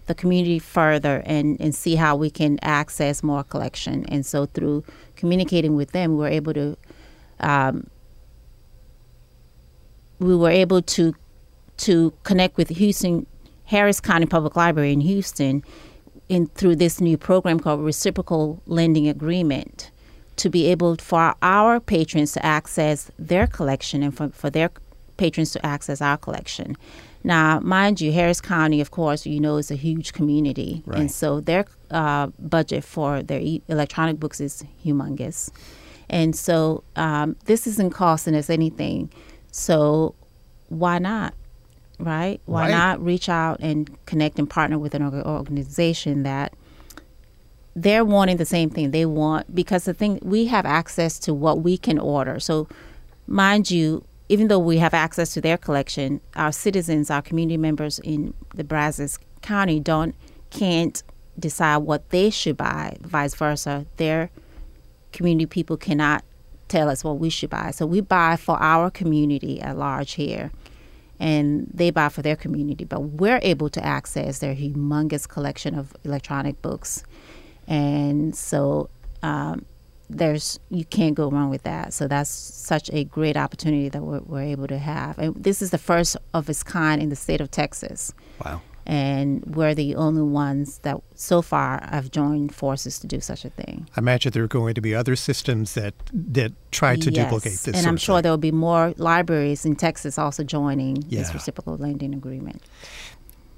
the 0.07 0.14
community 0.14 0.59
further 0.59 1.22
and, 1.24 1.59
and 1.61 1.74
see 1.74 1.94
how 1.94 2.16
we 2.16 2.31
can 2.31 2.59
access 2.62 3.22
more 3.22 3.42
collection. 3.42 4.05
And 4.07 4.26
so 4.26 4.46
through 4.46 4.85
communicating 5.16 5.76
with 5.76 5.92
them, 5.92 6.12
we 6.12 6.18
were 6.18 6.29
able 6.29 6.53
to 6.55 6.76
um, 7.40 7.88
we 10.18 10.37
were 10.37 10.50
able 10.50 10.83
to 10.83 11.14
to 11.79 12.12
connect 12.24 12.59
with 12.59 12.68
Houston 12.68 13.26
Harris 13.71 14.01
County 14.01 14.27
Public 14.27 14.57
Library 14.57 14.93
in 14.93 15.01
Houston 15.01 15.63
in 16.29 16.49
through 16.49 16.75
this 16.75 17.01
new 17.01 17.17
program 17.17 17.61
called 17.61 17.81
Reciprocal 17.81 18.61
Lending 18.67 19.07
Agreement 19.07 19.93
to 20.35 20.51
be 20.51 20.67
able 20.67 20.97
for 20.97 21.37
our 21.41 21.79
patrons 21.79 22.33
to 22.33 22.45
access 22.45 23.13
their 23.17 23.47
collection 23.47 24.03
and 24.03 24.17
for, 24.17 24.31
for 24.31 24.51
their 24.51 24.73
patrons 25.19 25.53
to 25.53 25.65
access 25.65 26.03
our 26.03 26.17
collection. 26.17 26.77
Now, 27.23 27.61
mind 27.61 28.01
you, 28.01 28.11
Harris 28.11 28.41
County, 28.41 28.81
of 28.81 28.91
course, 28.91 29.25
you 29.25 29.39
know, 29.39 29.57
is 29.59 29.71
a 29.71 29.77
huge 29.77 30.15
community, 30.15 30.83
right. 30.85 30.99
and 30.99 31.11
so 31.11 31.41
their 31.41 31.65
uh, 31.93 32.27
budget 32.41 32.83
for 32.83 33.23
their 33.23 33.39
e- 33.39 33.63
electronic 33.69 34.19
books 34.19 34.41
is 34.41 34.65
humongous, 34.85 35.49
and 36.09 36.35
so 36.35 36.83
um, 36.97 37.37
this 37.45 37.69
isn't 37.69 37.91
costing 37.91 38.35
us 38.35 38.51
anything. 38.51 39.13
So 39.53 40.17
why 40.71 40.99
not? 40.99 41.35
Right? 42.01 42.41
Why 42.47 42.63
right. 42.63 42.71
not 42.71 43.05
reach 43.05 43.29
out 43.29 43.59
and 43.61 43.91
connect 44.07 44.39
and 44.39 44.49
partner 44.49 44.79
with 44.79 44.95
an 44.95 45.03
organization 45.03 46.23
that 46.25 46.55
they're 47.77 48.05
wanting 48.05 48.37
the 48.37 48.45
same 48.45 48.71
thing 48.71 48.91
they 48.91 49.07
want 49.07 49.55
because 49.55 49.85
the 49.85 49.95
thing 49.95 50.19
we 50.23 50.47
have 50.47 50.67
access 50.67 51.19
to 51.21 51.33
what 51.33 51.63
we 51.63 51.79
can 51.79 51.99
order. 51.99 52.41
So, 52.41 52.69
mind 53.27 53.71
you, 53.71 54.05
even 54.29 54.49
though 54.49 54.59
we 54.59 54.79
have 54.79 54.95
access 54.95 55.33
to 55.35 55.41
their 55.41 55.57
collection, 55.57 56.21
our 56.37 56.53
citizens, 56.53 57.11
our 57.11 57.23
community 57.23 57.57
members 57.57 57.99
in 58.01 58.35
the 58.55 58.65
Brazos 58.65 59.19
County 59.43 59.81
don't 59.81 60.15
can't 60.51 61.03
decide 61.39 61.79
what 61.79 62.11
they 62.11 62.29
should 62.31 62.57
buy. 62.57 62.97
Vice 63.01 63.35
versa, 63.35 63.87
their 63.97 64.31
community 65.13 65.47
people 65.47 65.77
cannot 65.77 66.25
tell 66.69 66.89
us 66.89 67.03
what 67.03 67.19
we 67.19 67.31
should 67.31 67.51
buy. 67.51 67.71
So 67.71 67.87
we 67.87 68.01
buy 68.01 68.37
for 68.37 68.57
our 68.61 68.91
community 68.91 69.61
at 69.61 69.77
large 69.77 70.13
here 70.13 70.51
and 71.21 71.69
they 71.73 71.91
buy 71.91 72.09
for 72.09 72.23
their 72.23 72.35
community. 72.35 72.85
But 72.85 73.01
we're 73.01 73.39
able 73.43 73.69
to 73.71 73.85
access 73.85 74.41
their 74.41 74.55
humongous 74.55 75.29
collection 75.29 75.79
of 75.79 75.95
electronic 76.05 76.61
books, 76.63 77.05
and 77.69 78.35
so 78.35 78.91
um, 79.23 79.65
there's 80.09 80.59
you 80.71 80.85
can't 80.85 81.15
go 81.15 81.31
wrong 81.31 81.51
with 81.51 81.63
that. 81.63 81.93
So 81.93 82.09
that's 82.09 82.31
such 82.31 82.91
a 82.93 83.05
great 83.05 83.37
opportunity 83.37 83.89
that 83.91 84.03
we're, 84.03 84.21
we're 84.21 84.43
able 84.43 84.67
to 84.67 84.79
have, 84.79 85.19
and 85.19 85.37
this 85.37 85.63
is 85.63 85.71
the 85.71 85.79
first 85.79 86.17
of 86.35 86.49
its 86.51 86.65
kind 86.65 87.01
in 87.01 87.11
the 87.11 87.17
state 87.17 87.41
of 87.41 87.51
Texas. 87.51 88.13
Wow 88.45 88.63
and 88.90 89.44
we're 89.46 89.72
the 89.72 89.94
only 89.94 90.20
ones 90.20 90.79
that 90.79 91.00
so 91.14 91.42
far 91.42 91.81
have 91.92 92.11
joined 92.11 92.53
forces 92.53 92.98
to 92.98 93.07
do 93.07 93.20
such 93.20 93.44
a 93.44 93.50
thing. 93.50 93.88
I 93.96 94.00
imagine 94.00 94.33
there 94.33 94.42
are 94.42 94.48
going 94.48 94.74
to 94.74 94.81
be 94.81 94.96
other 94.96 95.14
systems 95.14 95.74
that 95.74 95.94
that 96.12 96.53
try 96.72 96.96
to 96.96 97.12
yes. 97.12 97.24
duplicate 97.24 97.61
this. 97.61 97.76
And 97.76 97.87
I'm 97.87 97.96
sure 97.96 98.20
there 98.20 98.33
will 98.33 98.37
be 98.37 98.50
more 98.50 98.92
libraries 98.96 99.64
in 99.64 99.76
Texas 99.76 100.18
also 100.18 100.42
joining 100.42 101.05
yeah. 101.09 101.20
this 101.20 101.33
reciprocal 101.33 101.76
lending 101.76 102.12
agreement. 102.14 102.64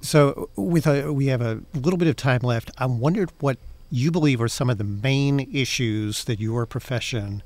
So, 0.02 0.50
with 0.54 0.86
a, 0.86 1.10
we 1.10 1.28
have 1.28 1.40
a 1.40 1.62
little 1.72 1.98
bit 1.98 2.08
of 2.08 2.16
time 2.16 2.40
left. 2.42 2.70
I 2.76 2.84
wondered 2.84 3.30
what 3.40 3.56
you 3.90 4.10
believe 4.10 4.38
are 4.42 4.48
some 4.48 4.68
of 4.68 4.76
the 4.76 4.84
main 4.84 5.48
issues 5.50 6.24
that 6.24 6.40
your 6.40 6.66
profession 6.66 7.42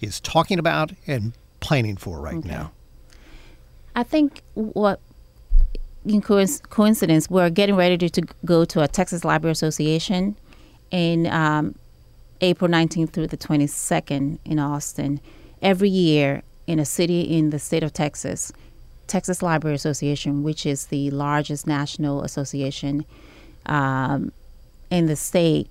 is 0.00 0.20
talking 0.20 0.58
about 0.58 0.92
and 1.06 1.34
planning 1.60 1.98
for 1.98 2.18
right 2.18 2.36
okay. 2.36 2.48
now. 2.48 2.72
I 3.94 4.04
think 4.04 4.40
what 4.54 5.00
coincidence, 6.70 7.30
we're 7.30 7.50
getting 7.50 7.76
ready 7.76 7.98
to, 7.98 8.08
to, 8.08 8.34
go 8.44 8.64
to 8.64 8.82
a 8.82 8.88
Texas 8.88 9.24
Library 9.24 9.52
Association 9.52 10.36
in 10.90 11.26
um, 11.26 11.74
April 12.40 12.70
19th 12.70 13.10
through 13.10 13.26
the 13.26 13.36
22nd 13.36 14.38
in 14.44 14.58
Austin. 14.58 15.20
Every 15.62 15.88
year 15.88 16.42
in 16.66 16.78
a 16.78 16.84
city 16.84 17.22
in 17.22 17.50
the 17.50 17.58
state 17.58 17.82
of 17.82 17.92
Texas, 17.92 18.52
Texas 19.06 19.42
Library 19.42 19.74
Association, 19.74 20.42
which 20.42 20.66
is 20.66 20.86
the 20.86 21.10
largest 21.10 21.66
national 21.66 22.22
association 22.22 23.04
um, 23.66 24.32
in 24.90 25.06
the 25.06 25.16
state, 25.16 25.68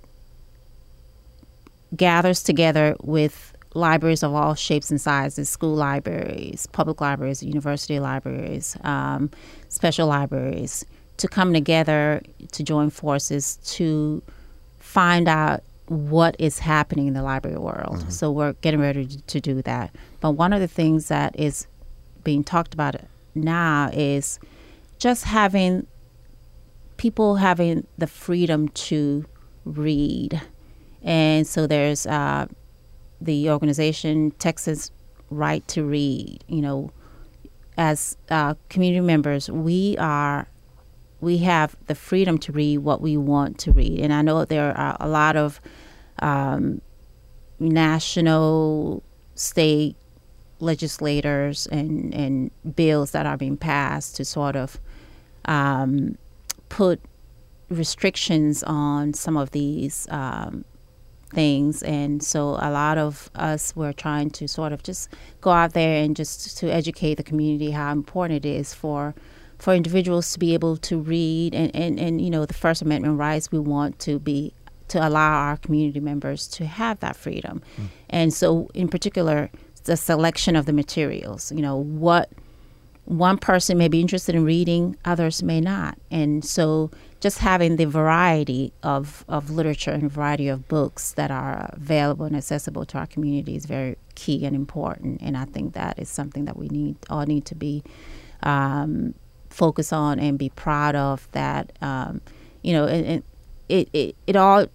gathers 1.95 2.43
together 2.43 2.95
with 3.01 3.54
libraries 3.75 4.23
of 4.23 4.33
all 4.33 4.55
shapes 4.55 4.89
and 4.89 4.99
sizes 4.99 5.49
school 5.49 5.75
libraries, 5.75 6.67
public 6.67 7.01
libraries, 7.01 7.43
university 7.43 7.99
libraries, 7.99 8.77
um, 8.83 9.29
special 9.67 10.07
libraries 10.07 10.85
to 11.17 11.27
come 11.27 11.53
together 11.53 12.21
to 12.51 12.63
join 12.63 12.89
forces 12.89 13.57
to 13.57 14.23
find 14.79 15.27
out 15.27 15.61
what 15.87 16.35
is 16.39 16.59
happening 16.59 17.07
in 17.07 17.13
the 17.13 17.21
library 17.21 17.57
world. 17.57 17.97
Mm-hmm. 17.97 18.09
So 18.09 18.31
we're 18.31 18.53
getting 18.53 18.79
ready 18.79 19.05
to, 19.05 19.21
to 19.21 19.39
do 19.39 19.61
that. 19.61 19.95
But 20.19 20.31
one 20.31 20.53
of 20.53 20.59
the 20.59 20.67
things 20.67 21.09
that 21.09 21.37
is 21.39 21.67
being 22.23 22.43
talked 22.43 22.73
about 22.73 22.95
now 23.35 23.89
is 23.93 24.39
just 24.97 25.25
having 25.25 25.85
people 26.97 27.35
having 27.35 27.85
the 27.97 28.07
freedom 28.07 28.69
to 28.69 29.25
read. 29.65 30.41
And 31.03 31.45
so 31.45 31.67
there's 31.67 32.07
uh, 32.07 32.47
the 33.25 33.49
organization 33.49 34.31
Texas 34.31 34.91
Right 35.29 35.67
to 35.69 35.83
Read. 35.83 36.43
You 36.47 36.61
know, 36.61 36.91
as 37.77 38.17
uh, 38.29 38.55
community 38.69 39.01
members, 39.01 39.49
we 39.49 39.97
are 39.97 40.47
we 41.21 41.39
have 41.39 41.75
the 41.87 41.95
freedom 41.95 42.37
to 42.37 42.51
read 42.51 42.79
what 42.79 43.01
we 43.01 43.17
want 43.17 43.57
to 43.59 43.71
read, 43.71 43.99
and 43.99 44.13
I 44.13 44.21
know 44.21 44.45
there 44.45 44.77
are 44.77 44.97
a 44.99 45.07
lot 45.07 45.35
of 45.35 45.59
um, 46.19 46.81
national, 47.59 49.03
state 49.35 49.95
legislators 50.59 51.67
and, 51.67 52.13
and 52.13 52.51
bills 52.75 53.11
that 53.11 53.25
are 53.25 53.37
being 53.37 53.57
passed 53.57 54.15
to 54.15 54.25
sort 54.25 54.55
of 54.55 54.79
um, 55.45 56.17
put 56.69 57.01
restrictions 57.69 58.63
on 58.63 59.13
some 59.13 59.37
of 59.37 59.51
these 59.51 60.07
um, 60.11 60.63
things. 61.35 61.83
And 61.83 62.23
so 62.23 62.57
a 62.59 62.71
lot 62.71 62.97
of 62.97 63.29
us 63.35 63.75
were 63.75 63.93
trying 63.93 64.31
to 64.31 64.47
sort 64.47 64.71
of 64.73 64.81
just 64.81 65.09
go 65.41 65.51
out 65.51 65.73
there 65.73 66.01
and 66.03 66.15
just 66.15 66.57
to 66.57 66.71
educate 66.71 67.15
the 67.15 67.23
community 67.23 67.71
how 67.71 67.91
important 67.91 68.45
it 68.45 68.49
is 68.49 68.73
for 68.73 69.13
for 69.57 69.73
individuals 69.73 70.33
to 70.33 70.39
be 70.39 70.53
able 70.53 70.75
to 70.75 70.99
read 70.99 71.55
and, 71.55 71.73
and, 71.73 71.97
and 71.97 72.19
you 72.19 72.29
know 72.29 72.45
the 72.45 72.53
First 72.53 72.81
Amendment 72.81 73.17
rights 73.17 73.51
we 73.51 73.59
want 73.59 73.99
to 73.99 74.19
be 74.19 74.53
to 74.87 75.07
allow 75.07 75.33
our 75.33 75.57
community 75.57 75.99
members 75.99 76.47
to 76.47 76.65
have 76.65 76.99
that 76.99 77.15
freedom. 77.15 77.61
Mm. 77.77 77.87
And 78.09 78.33
so 78.33 78.69
in 78.73 78.87
particular 78.87 79.49
the 79.85 79.97
selection 79.97 80.55
of 80.55 80.65
the 80.65 80.73
materials, 80.73 81.51
you 81.51 81.61
know, 81.61 81.77
what 81.77 82.29
one 83.05 83.37
person 83.37 83.77
may 83.77 83.87
be 83.87 84.01
interested 84.01 84.35
in 84.35 84.43
reading, 84.43 84.97
others 85.05 85.43
may 85.43 85.61
not. 85.61 85.97
And 86.11 86.43
so 86.43 86.91
just 87.19 87.39
having 87.39 87.75
the 87.75 87.85
variety 87.85 88.73
of, 88.83 89.23
of 89.27 89.49
literature 89.49 89.91
and 89.91 90.11
variety 90.11 90.47
of 90.47 90.67
books 90.67 91.13
that 91.13 91.31
are 91.31 91.69
available 91.73 92.25
and 92.25 92.35
accessible 92.35 92.85
to 92.85 92.97
our 92.97 93.05
community 93.05 93.55
is 93.55 93.65
very 93.65 93.97
key 94.15 94.45
and 94.45 94.55
important. 94.55 95.21
And 95.21 95.37
I 95.37 95.45
think 95.45 95.73
that 95.73 95.99
is 95.99 96.09
something 96.09 96.45
that 96.45 96.57
we 96.57 96.67
need 96.67 96.97
all 97.09 97.25
need 97.25 97.45
to 97.45 97.55
be 97.55 97.83
um, 98.43 99.13
focus 99.55 99.93
on 99.93 100.19
and 100.19 100.37
be 100.37 100.49
proud 100.49 100.95
of 100.95 101.29
that 101.31 101.71
um, 101.81 102.21
you 102.61 102.73
know 102.73 102.85
and, 102.85 103.23
it, 103.69 103.89
it, 103.93 104.15
it 104.27 104.35
all 104.35 104.67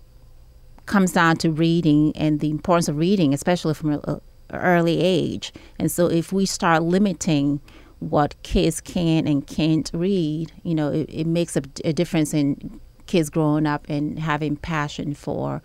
comes 0.87 1.12
down 1.12 1.37
to 1.37 1.51
reading 1.51 2.12
and 2.16 2.40
the 2.40 2.51
importance 2.51 2.88
of 2.88 2.97
reading 2.97 3.33
especially 3.35 3.75
from 3.75 3.93
an 3.93 4.21
early 4.53 5.01
age 5.01 5.53
and 5.79 5.93
so 5.93 6.07
if 6.07 6.33
we 6.33 6.47
start 6.47 6.83
limiting 6.83 7.61
what 8.01 8.35
kids 8.43 8.81
can 8.81 9.27
and 9.27 9.47
can't 9.47 9.91
read 9.95 10.53
you 10.63 10.75
know 10.75 10.91
it, 10.91 11.09
it 11.09 11.27
makes 11.27 11.57
a, 11.57 11.63
a 11.85 11.93
difference 11.93 12.35
in 12.35 12.81
kids 13.07 13.31
growing 13.31 13.67
up 13.67 13.85
and 13.89 14.19
having 14.19 14.57
passion 14.57 15.15
for 15.15 15.63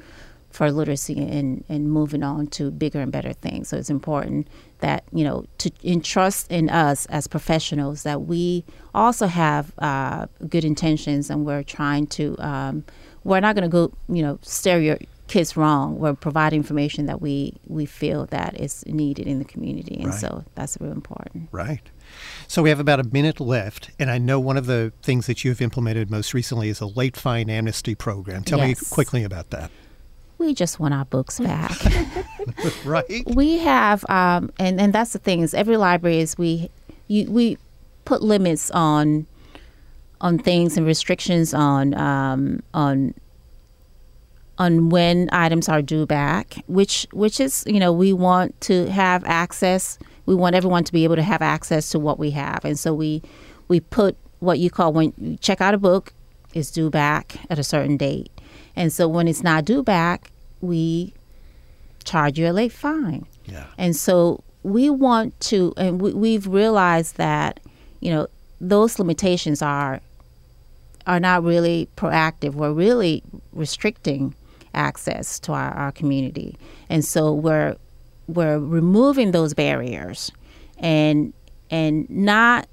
for 0.55 0.71
literacy 0.71 1.17
and, 1.17 1.65
and 1.67 1.91
moving 1.91 2.23
on 2.23 2.47
to 2.47 2.71
bigger 2.71 3.01
and 3.01 3.11
better 3.11 3.33
things. 3.33 3.67
So 3.67 3.77
it's 3.77 3.89
important 3.89 4.47
that, 4.79 5.03
you 5.11 5.25
know, 5.25 5.45
to 5.57 5.69
entrust 5.83 6.49
in 6.49 6.69
us 6.69 7.05
as 7.07 7.27
professionals 7.27 8.03
that 8.03 8.21
we 8.21 8.63
also 8.93 9.27
have 9.27 9.73
uh, 9.79 10.27
good 10.47 10.63
intentions 10.63 11.29
and 11.29 11.45
we're 11.45 11.63
trying 11.63 12.07
to, 12.07 12.37
um, 12.39 12.85
we're 13.25 13.41
not 13.41 13.55
going 13.55 13.69
to 13.69 13.69
go, 13.69 13.91
you 14.07 14.21
know, 14.21 14.39
your 14.65 14.97
kids 15.27 15.57
wrong. 15.57 15.99
We're 15.99 16.13
providing 16.13 16.57
information 16.57 17.05
that 17.07 17.21
we, 17.21 17.55
we 17.67 17.85
feel 17.85 18.25
that 18.27 18.59
is 18.59 18.85
needed 18.85 19.27
in 19.27 19.39
the 19.39 19.45
community. 19.45 19.95
And 19.95 20.07
right. 20.07 20.19
so 20.19 20.45
that's 20.55 20.77
real 20.79 20.91
important. 20.91 21.49
Right. 21.51 21.81
So 22.47 22.61
we 22.61 22.69
have 22.69 22.79
about 22.79 22.99
a 22.99 23.03
minute 23.03 23.39
left, 23.39 23.89
and 23.99 24.11
I 24.11 24.19
know 24.19 24.39
one 24.39 24.57
of 24.57 24.67
the 24.67 24.93
things 25.01 25.25
that 25.27 25.43
you've 25.43 25.61
implemented 25.61 26.11
most 26.11 26.33
recently 26.33 26.69
is 26.69 26.79
a 26.79 26.85
late 26.85 27.17
fine 27.17 27.49
amnesty 27.49 27.95
program. 27.95 28.43
Tell 28.43 28.59
yes. 28.59 28.81
me 28.81 28.87
quickly 28.89 29.23
about 29.23 29.49
that 29.49 29.71
we 30.37 30.53
just 30.53 30.79
want 30.79 30.93
our 30.93 31.05
books 31.05 31.39
back. 31.39 31.71
right. 32.85 33.23
We 33.33 33.59
have, 33.59 34.05
um, 34.09 34.51
and 34.59 34.79
and 34.79 34.93
that's 34.93 35.13
the 35.13 35.19
thing 35.19 35.41
is 35.41 35.53
every 35.53 35.77
library 35.77 36.19
is 36.19 36.37
we 36.37 36.69
you, 37.07 37.29
we 37.31 37.57
put 38.05 38.21
limits 38.21 38.71
on 38.71 39.27
on 40.21 40.37
things 40.37 40.77
and 40.77 40.85
restrictions 40.85 41.53
on 41.53 41.93
um, 41.95 42.61
on 42.73 43.13
on 44.57 44.89
when 44.89 45.29
items 45.31 45.67
are 45.67 45.81
due 45.81 46.05
back, 46.05 46.55
which 46.67 47.07
which 47.11 47.39
is 47.39 47.63
you 47.67 47.79
know 47.79 47.91
we 47.91 48.13
want 48.13 48.59
to 48.61 48.89
have 48.91 49.23
access. 49.25 49.97
We 50.25 50.33
want 50.33 50.55
everyone 50.55 50.83
to 50.85 50.93
be 50.93 51.03
able 51.03 51.17
to 51.17 51.23
have 51.23 51.41
access 51.41 51.89
to 51.91 51.99
what 51.99 52.17
we 52.17 52.31
have, 52.31 52.65
and 52.65 52.79
so 52.79 52.93
we 52.93 53.21
we 53.67 53.79
put 53.79 54.17
what 54.39 54.59
you 54.59 54.69
call 54.69 54.93
when 54.93 55.13
you 55.17 55.37
check 55.37 55.61
out 55.61 55.73
a 55.73 55.77
book 55.77 56.13
is 56.53 56.71
due 56.71 56.89
back 56.89 57.37
at 57.49 57.59
a 57.59 57.63
certain 57.63 57.97
date 57.97 58.31
and 58.75 58.91
so 58.91 59.07
when 59.07 59.27
it's 59.27 59.43
not 59.43 59.65
due 59.65 59.83
back, 59.83 60.31
we 60.61 61.13
charge 62.03 62.37
you 62.37 62.47
a 62.47 62.51
late 62.51 62.71
fine. 62.71 63.25
Yeah. 63.45 63.65
And 63.77 63.95
so 63.95 64.43
we 64.63 64.89
want 64.89 65.39
to, 65.41 65.73
and 65.77 66.01
we, 66.01 66.13
we've 66.13 66.47
realized 66.47 67.17
that, 67.17 67.59
you 68.01 68.11
know, 68.11 68.27
those 68.59 68.99
limitations 68.99 69.61
are 69.61 70.01
are 71.07 71.19
not 71.19 71.43
really 71.43 71.87
proactive. 71.95 72.55
We're 72.55 72.73
really 72.73 73.21
restricting 73.53 74.33
access 74.75 75.39
to 75.41 75.53
our, 75.53 75.71
our 75.71 75.91
community. 75.91 76.55
And 76.89 77.03
so 77.03 77.33
we're 77.33 77.75
we're 78.27 78.59
removing 78.59 79.31
those 79.31 79.53
barriers 79.53 80.31
and 80.77 81.33
and 81.69 82.09
not 82.09 82.67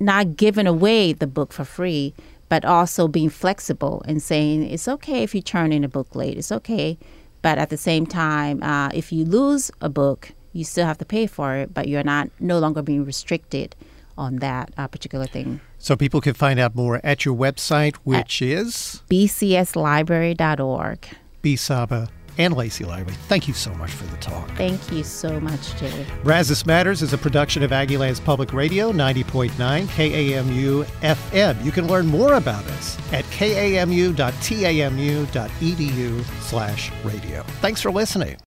not 0.00 0.36
giving 0.36 0.66
away 0.66 1.12
the 1.12 1.26
book 1.26 1.52
for 1.52 1.64
free, 1.64 2.14
but 2.48 2.64
also 2.64 3.08
being 3.08 3.28
flexible 3.28 4.02
and 4.06 4.22
saying 4.22 4.62
it's 4.62 4.86
okay 4.86 5.22
if 5.22 5.34
you 5.34 5.42
turn 5.42 5.72
in 5.72 5.82
a 5.82 5.88
book 5.88 6.14
late. 6.14 6.36
It's 6.38 6.52
okay, 6.52 6.98
but 7.42 7.58
at 7.58 7.70
the 7.70 7.76
same 7.76 8.06
time, 8.06 8.62
uh, 8.62 8.90
if 8.94 9.12
you 9.12 9.24
lose 9.24 9.70
a 9.80 9.88
book, 9.88 10.32
you 10.52 10.64
still 10.64 10.86
have 10.86 10.98
to 10.98 11.04
pay 11.04 11.26
for 11.26 11.56
it, 11.56 11.74
but 11.74 11.88
you're 11.88 12.04
not 12.04 12.30
no 12.38 12.58
longer 12.58 12.82
being 12.82 13.04
restricted 13.04 13.74
on 14.18 14.36
that 14.36 14.74
uh, 14.76 14.86
particular 14.88 15.26
thing. 15.26 15.60
So 15.78 15.96
people 15.96 16.20
can 16.20 16.34
find 16.34 16.60
out 16.60 16.74
more 16.74 17.00
at 17.02 17.24
your 17.24 17.34
website, 17.34 17.96
which 18.04 18.42
at 18.42 18.48
is 18.48 19.02
bcslibrary.org. 19.08 21.08
Bea 21.40 21.56
Saba 21.56 22.10
and 22.38 22.56
Lacey 22.56 22.84
Lively. 22.84 23.14
Thank 23.26 23.48
you 23.48 23.54
so 23.54 23.74
much 23.74 23.90
for 23.90 24.06
the 24.06 24.16
talk. 24.18 24.48
Thank 24.52 24.92
you 24.92 25.02
so 25.02 25.40
much, 25.40 25.76
Jay. 25.76 26.06
Brazos 26.22 26.64
Matters 26.64 27.02
is 27.02 27.12
a 27.12 27.18
production 27.18 27.62
of 27.62 27.72
Aggieland's 27.72 28.20
Public 28.20 28.52
Radio, 28.52 28.92
90.9 28.92 29.50
KAMU 29.86 30.84
FM. 30.84 31.64
You 31.64 31.72
can 31.72 31.88
learn 31.88 32.06
more 32.06 32.34
about 32.34 32.64
us 32.66 32.96
at 33.12 33.24
kamu.tamu.edu 33.26 36.24
slash 36.42 36.92
radio. 37.04 37.42
Thanks 37.60 37.82
for 37.82 37.90
listening. 37.90 38.38